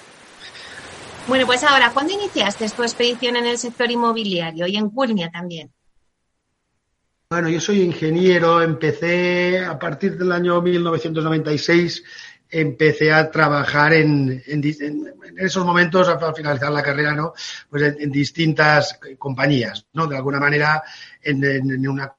Bueno, 1.27 1.45
pues 1.45 1.63
ahora, 1.63 1.91
¿cuándo 1.91 2.11
iniciaste 2.11 2.69
tu 2.69 2.83
expedición 2.83 3.37
en 3.37 3.45
el 3.45 3.57
sector 3.57 3.89
inmobiliario 3.89 4.67
y 4.67 4.75
en 4.75 4.89
Culmia 4.89 5.29
también? 5.31 5.71
Bueno, 7.31 7.47
yo 7.47 7.61
soy 7.61 7.81
ingeniero, 7.81 8.61
empecé 8.61 9.63
a 9.63 9.79
partir 9.79 10.17
del 10.17 10.33
año 10.33 10.61
1996, 10.61 12.03
empecé 12.49 13.13
a 13.13 13.31
trabajar 13.31 13.93
en, 13.93 14.43
esos 15.37 15.65
momentos, 15.65 16.09
al 16.09 16.35
finalizar 16.35 16.69
la 16.73 16.83
carrera, 16.83 17.13
¿no? 17.13 17.31
Pues 17.69 17.83
en, 17.83 18.11
distintas 18.11 18.99
compañías, 19.17 19.87
¿no? 19.93 20.07
De 20.07 20.17
alguna 20.17 20.41
manera, 20.41 20.83
en, 21.21 21.87
una 21.87 22.13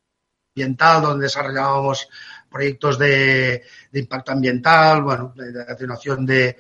ambiental 0.57 1.03
donde 1.03 1.25
desarrollábamos 1.25 2.09
proyectos 2.51 2.99
de, 2.99 3.65
impacto 3.93 4.33
ambiental, 4.33 5.03
bueno, 5.03 5.35
de, 5.37 5.61
atenuación 5.61 6.25
de 6.25 6.57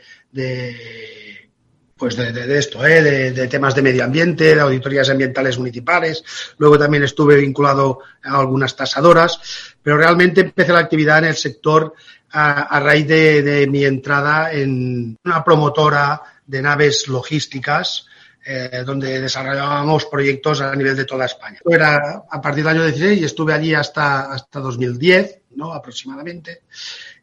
pues 2.02 2.16
de, 2.16 2.58
esto, 2.58 2.84
¿eh? 2.84 3.30
de, 3.30 3.46
temas 3.46 3.76
de 3.76 3.82
medio 3.82 4.02
ambiente, 4.02 4.56
de 4.56 4.60
auditorías 4.60 5.08
ambientales 5.08 5.56
municipales. 5.56 6.24
Luego 6.58 6.76
también 6.76 7.04
estuve 7.04 7.36
vinculado 7.36 8.00
a 8.24 8.40
algunas 8.40 8.74
tasadoras, 8.74 9.38
pero 9.80 9.98
realmente 9.98 10.40
empecé 10.40 10.72
la 10.72 10.80
actividad 10.80 11.18
en 11.18 11.26
el 11.26 11.36
sector 11.36 11.94
a, 12.32 12.80
raíz 12.80 13.06
de, 13.06 13.68
mi 13.70 13.84
entrada 13.84 14.52
en 14.52 15.16
una 15.24 15.44
promotora 15.44 16.20
de 16.44 16.60
naves 16.60 17.06
logísticas. 17.06 18.08
Eh, 18.44 18.82
donde 18.84 19.20
desarrollábamos 19.20 20.06
proyectos 20.06 20.60
a 20.62 20.74
nivel 20.74 20.96
de 20.96 21.04
toda 21.04 21.26
España. 21.26 21.60
Era 21.64 22.24
a 22.28 22.40
partir 22.40 22.64
del 22.64 22.74
año 22.74 22.84
16 22.86 23.20
y 23.20 23.24
estuve 23.24 23.52
allí 23.52 23.72
hasta, 23.72 24.32
hasta 24.32 24.58
2010, 24.58 25.42
¿no? 25.54 25.72
aproximadamente. 25.72 26.62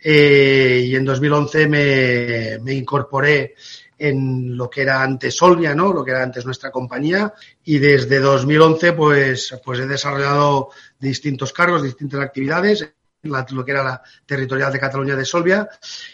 Eh, 0.01 0.83
y 0.85 0.95
en 0.95 1.03
2011 1.03 1.67
me, 1.67 2.59
me 2.63 2.73
incorporé 2.73 3.53
en 3.99 4.57
lo 4.57 4.69
que 4.69 4.81
era 4.81 5.03
antes 5.03 5.35
Solvia, 5.35 5.75
¿no? 5.75 5.93
Lo 5.93 6.03
que 6.03 6.11
era 6.11 6.23
antes 6.23 6.45
nuestra 6.45 6.71
compañía. 6.71 7.33
Y 7.63 7.77
desde 7.77 8.19
2011, 8.19 8.93
pues, 8.93 9.53
pues 9.63 9.79
he 9.79 9.87
desarrollado 9.87 10.69
distintos 10.97 11.53
cargos, 11.53 11.83
distintas 11.83 12.21
actividades, 12.21 12.93
lo 13.21 13.65
que 13.65 13.71
era 13.71 13.83
la 13.83 14.01
territorial 14.25 14.71
de 14.71 14.79
Cataluña 14.79 15.15
de 15.15 15.25
Solvia, 15.25 15.67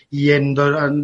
y 0.09 0.31
en 0.31 0.55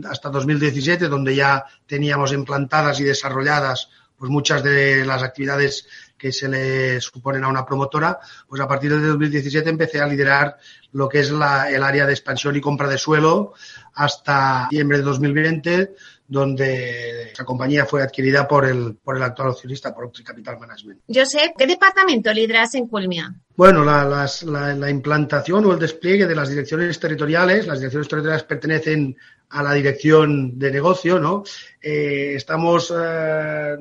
hasta 0.10 0.30
2017, 0.30 1.08
donde 1.08 1.36
ya 1.36 1.63
teníamos 1.86 2.34
implantadas 2.34 3.00
y 3.00 3.04
desarrolladas 3.04 3.89
pues 4.17 4.30
muchas 4.30 4.62
de 4.62 5.04
las 5.04 5.24
actividades 5.24 5.88
que 6.15 6.32
se 6.32 6.48
le 6.48 7.02
suponen 7.02 7.44
a 7.44 7.48
una 7.48 7.65
promotora, 7.65 8.20
pues 8.48 8.62
a 8.62 8.67
partir 8.67 8.91
de 8.91 9.08
2017 9.08 9.67
empecé 9.67 10.00
a 10.00 10.06
liderar 10.06 10.58
lo 10.91 11.10
que 11.10 11.22
es 11.22 11.32
la, 11.32 11.72
el 11.72 11.82
área 11.82 12.06
de 12.06 12.13
expansión 12.13 12.56
y 12.56 12.62
compra 12.62 12.88
de 12.88 13.00
suelo 13.00 13.56
hasta 13.96 14.67
diciembre 14.70 15.00
de 15.00 15.04
2020, 15.04 15.96
donde 16.32 17.34
la 17.38 17.44
compañía 17.44 17.86
fue 17.86 18.02
adquirida 18.02 18.48
por 18.48 18.65
el, 18.65 18.96
por 19.04 19.17
el 19.17 19.24
actual 19.24 19.50
accionista, 19.50 19.94
por 19.94 20.10
Capital 20.24 20.58
Management. 20.58 21.02
Sé, 21.26 21.54
¿qué 21.58 21.67
departamento 21.67 22.32
lideras 22.32 22.74
en 22.76 22.88
Culmia? 22.88 23.36
Bueno, 23.58 23.84
la, 23.84 24.30
la, 24.46 24.89
implantación 24.89 25.65
o 25.65 25.74
el 25.74 25.80
despliegue 25.80 26.26
de 26.26 26.34
las 26.34 26.48
direcciones 26.48 26.98
territoriales, 27.02 27.67
las 27.67 27.80
direcciones 27.80 28.08
territoriales 28.08 28.44
pertenecen 28.44 29.17
a 29.50 29.62
la 29.62 29.74
dirección 29.74 30.58
de 30.58 30.72
negocio, 30.72 31.20
¿no? 31.20 31.44
Eh, 31.82 32.36
estamos 32.38 32.94
eh, 32.98 33.74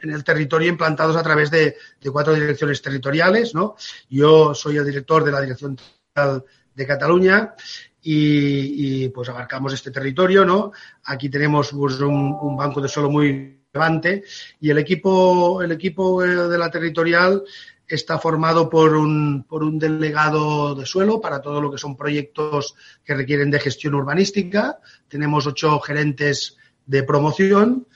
en 0.00 0.10
el 0.10 0.22
territorio 0.22 0.68
implantados 0.68 1.16
a 1.16 1.24
través 1.24 1.50
de, 1.50 1.74
de, 2.00 2.10
cuatro 2.12 2.34
direcciones 2.34 2.80
territoriales, 2.80 3.52
¿no? 3.52 3.74
Yo 4.08 4.54
soy 4.54 4.76
el 4.76 4.86
director 4.86 5.24
de 5.24 5.32
la 5.32 5.40
Dirección 5.40 5.76
de 6.14 6.86
Cataluña 6.86 7.52
y, 8.02 9.08
pues 9.08 9.28
abarcamos 9.28 9.72
este 9.72 9.90
territorio, 9.90 10.44
¿no? 10.44 10.72
Aquí 11.04 11.28
tenemos 11.28 11.72
pues, 11.72 12.00
un, 12.00 12.56
banco 12.56 12.80
de 12.80 12.88
suelo 12.88 13.10
muy 13.10 13.60
relevante 13.72 14.24
y 14.60 14.70
el 14.70 14.78
equipo, 14.78 15.62
el 15.62 15.72
equipo 15.72 16.24
eh, 16.24 16.48
de 16.48 16.58
la 16.58 16.70
territorial 16.70 17.42
está 17.86 18.18
formado 18.18 18.70
por 18.70 18.94
un, 18.94 19.44
por 19.44 19.64
un 19.64 19.78
delegado 19.78 20.74
de 20.74 20.86
suelo 20.86 21.20
para 21.20 21.42
todo 21.42 21.60
lo 21.60 21.70
que 21.70 21.78
son 21.78 21.96
proyectos 21.96 22.74
que 23.04 23.14
requieren 23.14 23.50
de 23.50 23.60
gestión 23.60 23.94
urbanística. 23.94 24.78
Tenemos 25.08 25.46
ocho 25.46 25.80
gerentes 25.80 26.56
de 26.86 27.02
promoción 27.02 27.86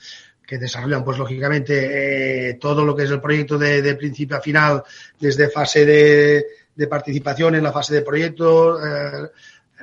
que 0.45 0.57
desarrollan, 0.57 1.03
pues 1.03 1.17
lógicamente, 1.17 2.49
eh, 2.49 2.53
todo 2.55 2.85
lo 2.85 2.95
que 2.95 3.03
es 3.03 3.09
el 3.09 3.21
proyecto 3.21 3.57
de, 3.57 3.95
principio 3.95 4.37
a 4.37 4.41
final, 4.41 4.83
desde 5.19 5.49
fase 5.49 5.85
de, 5.85 6.45
de, 6.75 6.87
participación 6.87 7.55
en 7.55 7.63
la 7.63 7.71
fase 7.71 7.95
de 7.95 8.01
proyecto, 8.03 8.79
eh, 8.79 9.31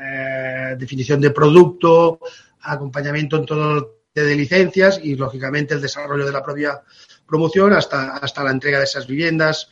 eh, 0.02 0.76
definición 0.78 1.20
de 1.20 1.30
producto, 1.30 2.18
acompañamiento 2.60 3.36
en 3.36 3.46
todo 3.46 4.02
de 4.14 4.36
licencias 4.36 5.00
y, 5.02 5.14
lógicamente, 5.14 5.74
el 5.74 5.80
desarrollo 5.80 6.26
de 6.26 6.32
la 6.32 6.42
propia 6.42 6.82
promoción 7.26 7.72
hasta, 7.72 8.16
hasta 8.16 8.44
la 8.44 8.50
entrega 8.50 8.78
de 8.78 8.84
esas 8.84 9.06
viviendas. 9.06 9.68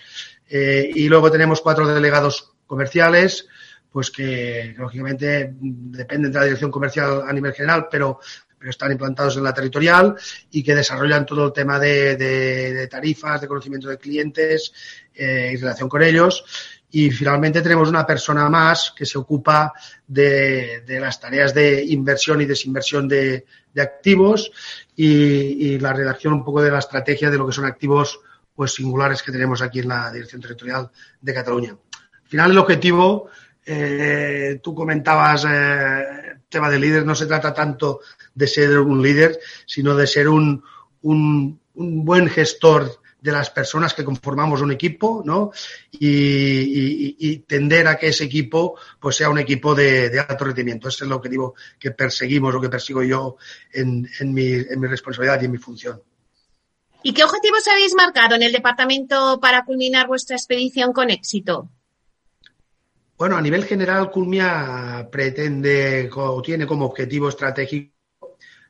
Eh, 0.49 0.91
y 0.95 1.09
luego 1.09 1.31
tenemos 1.31 1.61
cuatro 1.61 1.87
delegados 1.87 2.53
comerciales, 2.67 3.47
pues 3.91 4.11
que, 4.11 4.75
lógicamente, 4.79 5.55
dependen 5.61 6.33
de 6.33 6.39
la 6.39 6.45
dirección 6.45 6.71
comercial 6.71 7.23
a 7.27 7.33
nivel 7.33 7.53
general, 7.53 7.89
pero, 7.91 8.21
pero 8.59 8.71
están 8.71 8.93
implantados 8.93 9.37
en 9.37 9.45
la 9.45 9.53
territorial 9.53 10.15
y 10.51 10.63
que 10.63 10.75
desarrollan 10.75 11.27
todo 11.27 11.47
el 11.47 11.53
tema 11.53 11.79
de, 11.79 12.89
tarifas, 12.91 13.41
de 13.41 13.49
conocimiento 13.49 13.89
de 13.89 13.99
clientes 13.99 14.73
eh, 15.15 15.51
y 15.53 15.57
relación 15.57 15.89
con 15.89 16.03
ellos 16.03 16.45
y 16.93 17.11
finalmente 17.11 17.63
tenemos 17.63 17.89
una 17.89 18.07
persona 18.07 18.49
más 18.49 18.93
que 18.97 19.07
se 19.07 19.19
ocupa 19.19 19.73
de, 20.07 20.83
de 20.87 21.01
las 21.01 21.21
tareas 21.21 21.55
de 21.55 21.85
inversión 21.85 22.41
y 22.41 22.47
desinversión 22.47 23.07
de, 23.07 23.47
de 23.73 23.83
activos 23.83 24.51
y, 24.97 25.07
y, 25.75 25.79
la 25.79 25.93
redacción 25.93 26.33
un 26.33 26.45
poco 26.45 26.63
de 26.63 26.71
la 26.71 26.81
estrategia 26.81 27.31
de 27.31 27.39
lo 27.39 27.47
que 27.47 27.53
son 27.53 27.65
activos 27.65 28.21
pues 28.55 28.75
singulares 28.75 29.23
que 29.23 29.33
tenemos 29.33 29.63
aquí 29.63 29.79
en 29.79 29.89
la 29.89 30.11
Dirección 30.11 30.41
Territorial 30.41 30.91
de 31.21 31.35
Cataluña. 31.35 31.71
Al 31.71 32.29
final 32.29 32.51
el 32.51 32.59
objetivo, 32.59 33.29
eh, 33.65 34.61
tú 34.63 34.75
comentabas 34.75 35.47
eh, 35.49 36.05
tema 36.49 36.69
de 36.69 36.79
líder, 36.79 37.07
no 37.07 37.15
se 37.15 37.27
trata 37.27 37.55
tanto 37.55 38.01
de 38.35 38.47
ser 38.47 38.79
un 38.79 39.01
líder, 39.01 39.39
sino 39.65 39.95
de 39.95 40.07
ser 40.07 40.29
un, 40.29 40.63
un, 41.03 41.61
un 41.75 42.05
buen 42.05 42.29
gestor 42.29 43.01
de 43.21 43.33
las 43.33 43.51
personas 43.51 43.95
que 43.95 44.05
conformamos 44.05 44.61
un 44.61 44.73
equipo, 44.73 45.23
¿no? 45.25 45.51
Y, 45.93 47.39
tender 47.47 47.89
a 47.89 47.99
que 47.99 48.09
ese 48.09 48.25
equipo 48.25 48.79
pues 49.01 49.17
sea 49.17 49.29
un 49.29 49.39
equipo 49.39 49.75
de, 49.75 50.25
alto 50.29 50.45
rendimiento. 50.45 50.89
Ese 50.89 51.05
es 51.05 51.09
el 51.09 51.13
objetivo 51.13 51.55
que 51.79 51.91
perseguimos 51.91 52.55
o 52.55 52.61
que 52.61 52.69
persigo 52.69 53.03
yo 53.03 53.37
en, 53.73 54.09
mi, 54.33 54.53
en 54.53 54.81
mi 54.81 54.87
responsabilidad 54.87 55.41
y 55.43 55.47
en 55.47 55.53
mi 55.53 55.59
función. 55.59 56.03
¿Y 57.03 57.15
qué 57.15 57.25
objetivos 57.25 57.67
habéis 57.67 57.95
marcado 57.95 58.35
en 58.35 58.43
el 58.43 58.53
departamento 58.53 59.41
para 59.41 59.65
culminar 59.65 60.07
vuestra 60.07 60.37
expedición 60.37 60.93
con 60.93 61.11
éxito? 61.11 61.71
Bueno, 63.17 63.37
a 63.37 63.43
nivel 63.43 63.65
general, 63.65 64.11
Culmia 64.11 65.09
pretende 65.11 66.09
o 66.15 66.41
tiene 66.41 66.67
como 66.67 66.87
objetivo 66.87 67.29
estratégico 67.29 67.93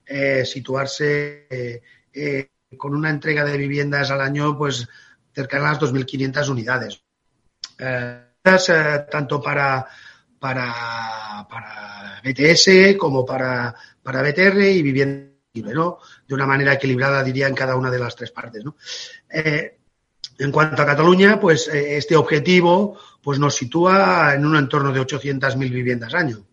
eh, 0.04 0.44
situarse 0.44 1.46
eh, 1.48 1.82
eh, 2.12 2.48
con 2.76 2.94
una 2.94 3.10
entrega 3.10 3.44
de 3.44 3.56
viviendas 3.56 4.10
al 4.10 4.20
año, 4.20 4.56
pues 4.56 4.88
cercana 5.34 5.68
a 5.68 5.72
las 5.72 5.80
2.500 5.80 6.48
unidades. 6.48 7.02
tanto 9.10 9.40
para, 9.42 9.86
para, 10.38 11.46
para 11.48 12.20
BTS 12.24 12.96
como 12.98 13.24
para, 13.24 13.74
para 14.02 14.22
BTR 14.22 14.60
y 14.60 14.82
vivienda 14.82 15.30
¿no? 15.54 15.98
de 16.26 16.34
una 16.34 16.46
manera 16.46 16.74
equilibrada, 16.74 17.22
diría, 17.22 17.48
en 17.48 17.54
cada 17.54 17.76
una 17.76 17.90
de 17.90 17.98
las 17.98 18.14
tres 18.14 18.30
partes. 18.30 18.64
¿no? 18.64 18.76
Eh, 19.32 19.78
en 20.38 20.52
cuanto 20.52 20.82
a 20.82 20.86
Cataluña, 20.86 21.40
pues 21.40 21.68
eh, 21.68 21.96
este 21.96 22.16
objetivo 22.16 22.98
pues 23.22 23.38
nos 23.38 23.54
sitúa 23.54 24.34
en 24.34 24.46
un 24.46 24.56
entorno 24.56 24.92
de 24.92 25.00
800.000 25.00 25.58
viviendas 25.70 26.14
año. 26.14 26.46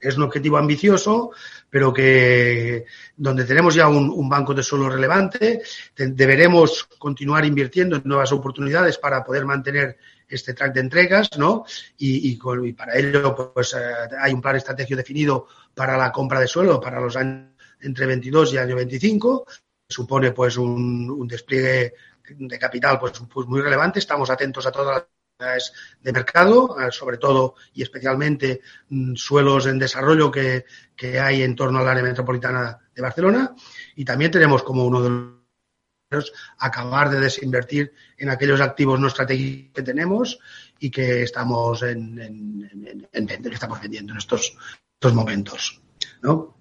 Es 0.00 0.16
un 0.16 0.22
objetivo 0.22 0.56
ambicioso, 0.56 1.30
pero 1.68 1.92
que 1.92 2.84
donde 3.16 3.44
tenemos 3.44 3.74
ya 3.74 3.88
un, 3.88 4.28
banco 4.28 4.54
de 4.54 4.62
suelo 4.62 4.88
relevante, 4.88 5.60
deberemos 5.96 6.84
continuar 6.98 7.44
invirtiendo 7.44 7.96
en 7.96 8.02
nuevas 8.04 8.32
oportunidades 8.32 8.98
para 8.98 9.24
poder 9.24 9.44
mantener 9.44 9.98
este 10.28 10.54
track 10.54 10.74
de 10.74 10.80
entregas, 10.80 11.30
¿no? 11.38 11.64
Y, 11.96 12.36
para 12.74 12.96
ello, 12.96 13.52
pues 13.52 13.74
eh, 13.74 13.78
hay 14.20 14.32
un 14.32 14.42
plan 14.42 14.56
estratégico 14.56 14.96
definido 14.96 15.46
para 15.74 15.96
la 15.96 16.12
compra 16.12 16.40
de 16.40 16.46
suelo 16.46 16.80
para 16.80 17.00
los 17.00 17.16
años 17.16 17.48
entre 17.80 18.06
22 18.06 18.54
y 18.54 18.58
año 18.58 18.76
25. 18.76 19.46
Supone 19.88 20.32
pues 20.32 20.56
un, 20.56 21.26
despliegue 21.26 21.94
de 22.28 22.58
capital 22.58 22.98
pues, 22.98 23.20
pues, 23.32 23.46
muy 23.46 23.60
relevante. 23.60 23.98
Estamos 23.98 24.30
atentos 24.30 24.66
a 24.66 24.72
todas 24.72 24.96
las 24.96 25.17
de 25.38 26.12
mercado, 26.12 26.76
sobre 26.90 27.16
todo 27.16 27.54
y 27.72 27.82
especialmente 27.82 28.60
mm, 28.88 29.14
suelos 29.14 29.66
en 29.66 29.78
desarrollo 29.78 30.32
que, 30.32 30.64
hay 31.20 31.42
en 31.42 31.54
torno 31.54 31.78
al 31.78 31.88
área 31.88 32.02
metropolitana 32.02 32.76
de 32.92 33.02
Barcelona. 33.02 33.54
Y 33.94 34.04
también 34.04 34.32
tenemos 34.32 34.64
como 34.64 34.84
uno 34.84 35.00
de 35.00 35.10
los 36.10 36.32
acabar 36.58 37.10
de 37.10 37.20
desinvertir 37.20 37.92
en 38.16 38.30
aquellos 38.30 38.60
activos 38.60 38.98
no 38.98 39.06
estratégicos 39.06 39.74
que 39.74 39.82
tenemos 39.82 40.40
y 40.80 40.90
que 40.90 41.22
estamos 41.22 41.82
en, 41.82 42.20
en, 42.20 43.08
en, 43.12 43.52
estamos 43.52 43.80
vendiendo 43.80 44.14
en 44.14 44.18
estos, 44.18 44.56
estos 44.94 45.14
momentos. 45.14 45.80
¿no? 46.20 46.56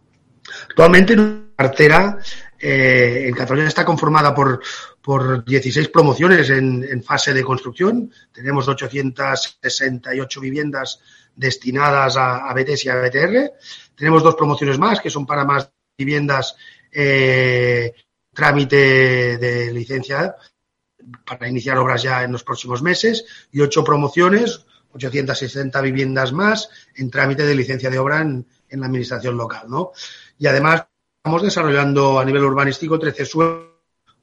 Actualmente 0.70 1.16
nuestra 1.16 1.56
cartera 1.56 2.20
eh, 2.60 3.26
en 3.28 3.36
Cataluña 3.36 3.68
está 3.68 3.86
conformada 3.86 4.34
por, 4.34 4.62
por 5.02 5.46
16 5.46 5.90
promociones 5.90 6.50
en, 6.50 7.04
fase 7.04 7.34
de 7.34 7.44
construcción. 7.44 8.12
Tenemos 8.32 8.68
868 8.68 10.42
viviendas 10.42 11.00
destinadas 11.36 12.18
a, 12.18 12.50
a 12.50 12.54
BTS 12.54 12.86
y 12.86 12.90
a 12.90 12.96
BTR. 12.96 13.52
Tenemos 13.96 14.24
dos 14.24 14.36
promociones 14.36 14.80
más 14.80 15.00
que 15.00 15.10
son 15.10 15.26
para 15.26 15.46
más 15.46 15.72
viviendas 15.98 16.56
eh, 16.92 17.94
trámite 18.34 19.38
de 19.38 19.74
licencia 19.74 20.36
para 21.26 21.48
iniciar 21.48 21.78
obras 21.78 22.04
ya 22.04 22.24
en 22.24 22.32
los 22.32 22.44
próximos 22.44 22.82
meses 22.82 23.26
y 23.52 23.62
ocho 23.62 23.84
promociones, 23.84 24.66
860 24.94 25.80
viviendas 25.82 26.34
más 26.34 26.70
en 26.96 27.10
trámite 27.10 27.46
de 27.46 27.56
licencia 27.56 27.90
de 27.90 28.00
obra 28.00 28.22
en, 28.22 28.46
en 28.70 28.80
la 28.80 28.88
administración 28.88 29.38
local, 29.38 29.66
¿no? 29.70 29.92
Y 30.38 30.48
además 30.48 30.86
estamos 31.28 31.44
desarrollando 31.44 32.20
a 32.20 32.24
nivel 32.24 32.46
urbanístico 32.46 32.98
13 32.98 33.26
suelos 33.26 33.66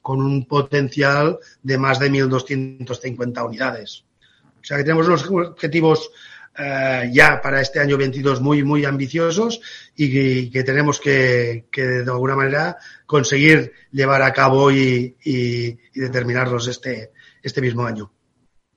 con 0.00 0.22
un 0.22 0.48
potencial 0.48 1.38
de 1.62 1.76
más 1.76 1.98
de 1.98 2.10
1.250 2.10 3.46
unidades. 3.46 4.06
O 4.58 4.64
sea 4.64 4.78
que 4.78 4.84
tenemos 4.84 5.06
unos 5.06 5.28
objetivos 5.28 6.10
eh, 6.56 7.10
ya 7.12 7.42
para 7.42 7.60
este 7.60 7.78
año 7.78 7.98
22 7.98 8.40
muy, 8.40 8.64
muy 8.64 8.86
ambiciosos 8.86 9.60
y 9.94 10.50
que, 10.50 10.64
tenemos 10.64 10.98
que, 10.98 11.66
de 11.70 12.10
alguna 12.10 12.36
manera 12.36 12.78
conseguir 13.04 13.72
llevar 13.92 14.22
a 14.22 14.32
cabo 14.32 14.70
y, 14.70 15.14
y 15.22 15.76
determinarlos 15.94 16.68
este, 16.68 17.12
este 17.42 17.60
mismo 17.60 17.84
año. 17.84 18.10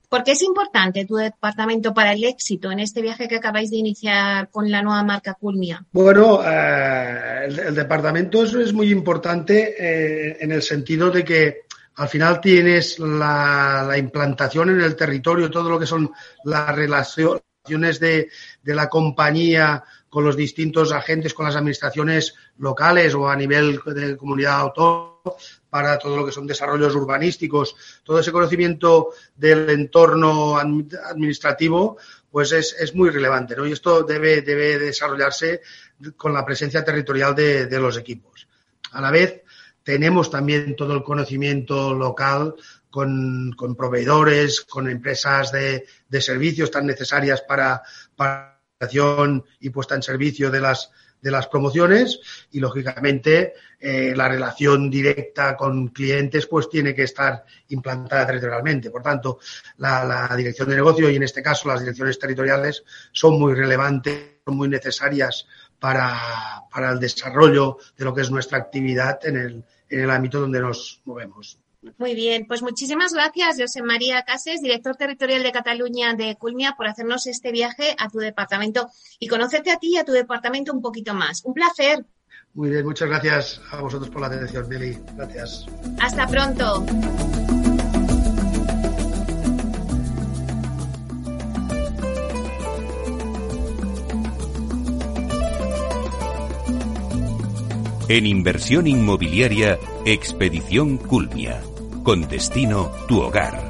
¿Por 0.08 0.24
qué 0.24 0.32
es 0.32 0.42
importante 0.42 1.04
tu 1.04 1.16
departamento 1.16 1.92
para 1.92 2.12
el 2.12 2.24
éxito 2.24 2.72
en 2.72 2.80
este 2.80 3.02
viaje 3.02 3.28
que 3.28 3.36
acabáis 3.36 3.70
de 3.70 3.76
iniciar 3.76 4.48
con 4.50 4.70
la 4.70 4.82
nueva 4.82 5.04
marca 5.04 5.34
Culmia? 5.34 5.84
Bueno, 5.92 6.40
eh, 6.42 7.44
el, 7.46 7.74
departamento 7.74 8.42
es, 8.42 8.72
muy 8.72 8.90
importante 8.90 9.74
eh, 9.78 10.38
en 10.40 10.52
el 10.52 10.62
sentido 10.62 11.10
de 11.10 11.24
que 11.24 11.62
al 11.96 12.08
final 12.08 12.40
tienes 12.40 12.98
la, 12.98 13.94
implantación 13.98 14.70
en 14.70 14.80
el 14.80 14.96
territorio, 14.96 15.50
todo 15.50 15.68
lo 15.68 15.78
que 15.78 15.86
son 15.86 16.10
las 16.44 16.74
relaciones 16.74 18.00
de, 18.00 18.30
de 18.62 18.74
la 18.74 18.88
compañía 18.88 19.84
con 20.08 20.24
los 20.24 20.36
distintos 20.36 20.90
agentes, 20.92 21.34
con 21.34 21.44
las 21.44 21.56
administraciones 21.56 22.34
locales 22.56 23.14
o 23.14 23.28
a 23.28 23.36
nivel 23.36 23.78
de 23.84 24.16
comunidad 24.16 24.60
autónoma 24.60 25.18
para 25.70 25.98
todo 25.98 26.16
lo 26.16 26.24
que 26.24 26.32
son 26.32 26.46
desarrollos 26.46 26.94
urbanísticos, 26.94 27.76
todo 28.02 28.20
ese 28.20 28.32
conocimiento 28.32 29.10
del 29.36 29.68
entorno 29.70 30.56
administrativo, 30.56 31.98
pues 32.30 32.52
es, 32.52 32.94
muy 32.94 33.10
relevante, 33.10 33.56
¿no? 33.56 33.66
Y 33.66 33.72
esto 33.72 34.02
debe, 34.02 34.42
debe 34.42 34.78
desarrollarse 34.78 35.62
con 36.16 36.32
la 36.32 36.44
presencia 36.44 36.84
territorial 36.84 37.34
de, 37.34 37.78
los 37.78 37.96
equipos. 37.96 38.48
A 38.92 39.00
la 39.00 39.10
vez, 39.10 39.42
tenemos 39.82 40.30
también 40.30 40.76
todo 40.76 40.94
el 40.94 41.02
conocimiento 41.02 41.94
local 41.94 42.54
con, 42.90 43.54
proveedores, 43.76 44.62
con 44.62 44.88
empresas 44.88 45.52
de, 45.52 45.86
servicios 46.20 46.70
tan 46.70 46.86
necesarias 46.86 47.42
para, 47.42 47.82
para 48.14 48.58
y 49.60 49.70
puesta 49.70 49.96
en 49.96 50.02
servicio 50.02 50.52
de 50.52 50.60
las 50.60 50.92
de 51.20 51.30
las 51.30 51.48
promociones 51.48 52.20
y 52.52 52.60
lógicamente 52.60 53.54
eh, 53.80 54.12
la 54.14 54.28
relación 54.28 54.90
directa 54.90 55.56
con 55.56 55.88
clientes 55.88 56.46
pues 56.46 56.68
tiene 56.68 56.94
que 56.94 57.04
estar 57.04 57.44
implantada 57.68 58.26
territorialmente. 58.26 58.90
Por 58.90 59.02
tanto, 59.02 59.38
la, 59.78 60.32
dirección 60.36 60.68
de 60.68 60.76
negocio 60.76 61.10
y 61.10 61.16
en 61.16 61.22
este 61.22 61.42
caso 61.42 61.68
las 61.68 61.80
direcciones 61.80 62.18
territoriales 62.18 62.84
son 63.12 63.38
muy 63.38 63.54
relevantes, 63.54 64.38
son 64.44 64.56
muy 64.56 64.68
necesarias 64.68 65.46
para, 65.78 66.62
para 66.72 66.90
el 66.90 67.00
desarrollo 67.00 67.78
de 67.96 68.04
lo 68.04 68.14
que 68.14 68.22
es 68.22 68.30
nuestra 68.30 68.58
actividad 68.58 69.18
en 69.24 69.36
el, 69.36 69.64
en 69.88 70.00
el 70.00 70.10
ámbito 70.10 70.40
donde 70.40 70.60
nos 70.60 71.00
movemos. 71.04 71.58
Muy 71.96 72.14
bien, 72.14 72.46
pues 72.46 72.62
muchísimas 72.62 73.12
gracias, 73.12 73.56
José 73.58 73.82
María 73.82 74.24
Cases, 74.24 74.60
director 74.60 74.96
territorial 74.96 75.42
de 75.42 75.52
Cataluña 75.52 76.14
de 76.14 76.36
Culmia, 76.36 76.74
por 76.76 76.88
hacernos 76.88 77.26
este 77.26 77.52
viaje 77.52 77.94
a 77.98 78.08
tu 78.08 78.18
departamento 78.18 78.88
y 79.20 79.28
conocerte 79.28 79.70
a 79.70 79.78
ti 79.78 79.94
y 79.94 79.96
a 79.96 80.04
tu 80.04 80.12
departamento 80.12 80.72
un 80.72 80.82
poquito 80.82 81.14
más. 81.14 81.44
Un 81.44 81.54
placer. 81.54 82.04
Muy 82.54 82.70
bien, 82.70 82.84
muchas 82.84 83.08
gracias 83.08 83.60
a 83.70 83.80
vosotros 83.80 84.10
por 84.10 84.20
la 84.20 84.26
atención, 84.26 84.68
Meli. 84.68 84.98
Gracias. 85.14 85.66
Hasta 86.00 86.26
pronto. 86.26 86.84
En 98.10 98.24
inversión 98.24 98.86
inmobiliaria, 98.86 99.78
Expedición 100.06 100.96
Culmia. 100.96 101.60
Con 102.02 102.26
destino 102.26 102.90
tu 103.06 103.20
hogar. 103.20 103.68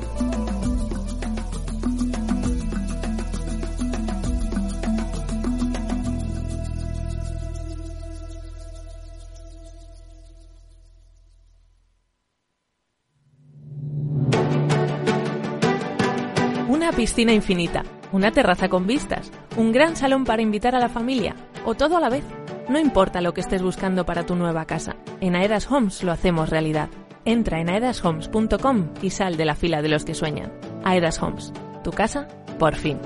Una 16.68 16.92
piscina 16.92 17.32
infinita, 17.32 17.82
una 18.12 18.30
terraza 18.30 18.68
con 18.68 18.86
vistas, 18.86 19.32
un 19.56 19.72
gran 19.72 19.96
salón 19.96 20.24
para 20.24 20.42
invitar 20.42 20.76
a 20.76 20.78
la 20.78 20.88
familia 20.88 21.34
o 21.64 21.74
todo 21.74 21.96
a 21.96 22.00
la 22.00 22.08
vez. 22.08 22.37
No 22.68 22.78
importa 22.78 23.22
lo 23.22 23.32
que 23.32 23.40
estés 23.40 23.62
buscando 23.62 24.04
para 24.04 24.26
tu 24.26 24.36
nueva 24.36 24.66
casa, 24.66 24.96
en 25.22 25.36
Aedas 25.36 25.70
Homes 25.70 26.02
lo 26.02 26.12
hacemos 26.12 26.50
realidad. 26.50 26.90
Entra 27.24 27.60
en 27.60 27.70
aedashomes.com 27.70 28.90
y 29.00 29.10
sal 29.10 29.38
de 29.38 29.46
la 29.46 29.54
fila 29.54 29.80
de 29.80 29.88
los 29.88 30.04
que 30.04 30.14
sueñan. 30.14 30.52
Aedas 30.84 31.22
Homes, 31.22 31.52
tu 31.82 31.92
casa, 31.92 32.28
por 32.58 32.74
fin. 32.74 32.98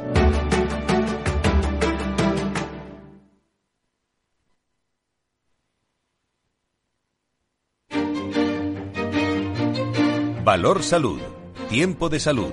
Valor 10.45 10.83
Salud. 10.83 11.21
Tiempo 11.69 12.09
de 12.09 12.19
salud. 12.19 12.53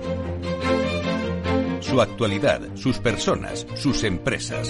Su 1.80 2.00
actualidad, 2.02 2.62
sus 2.76 3.00
personas, 3.00 3.66
sus 3.76 4.04
empresas. 4.04 4.70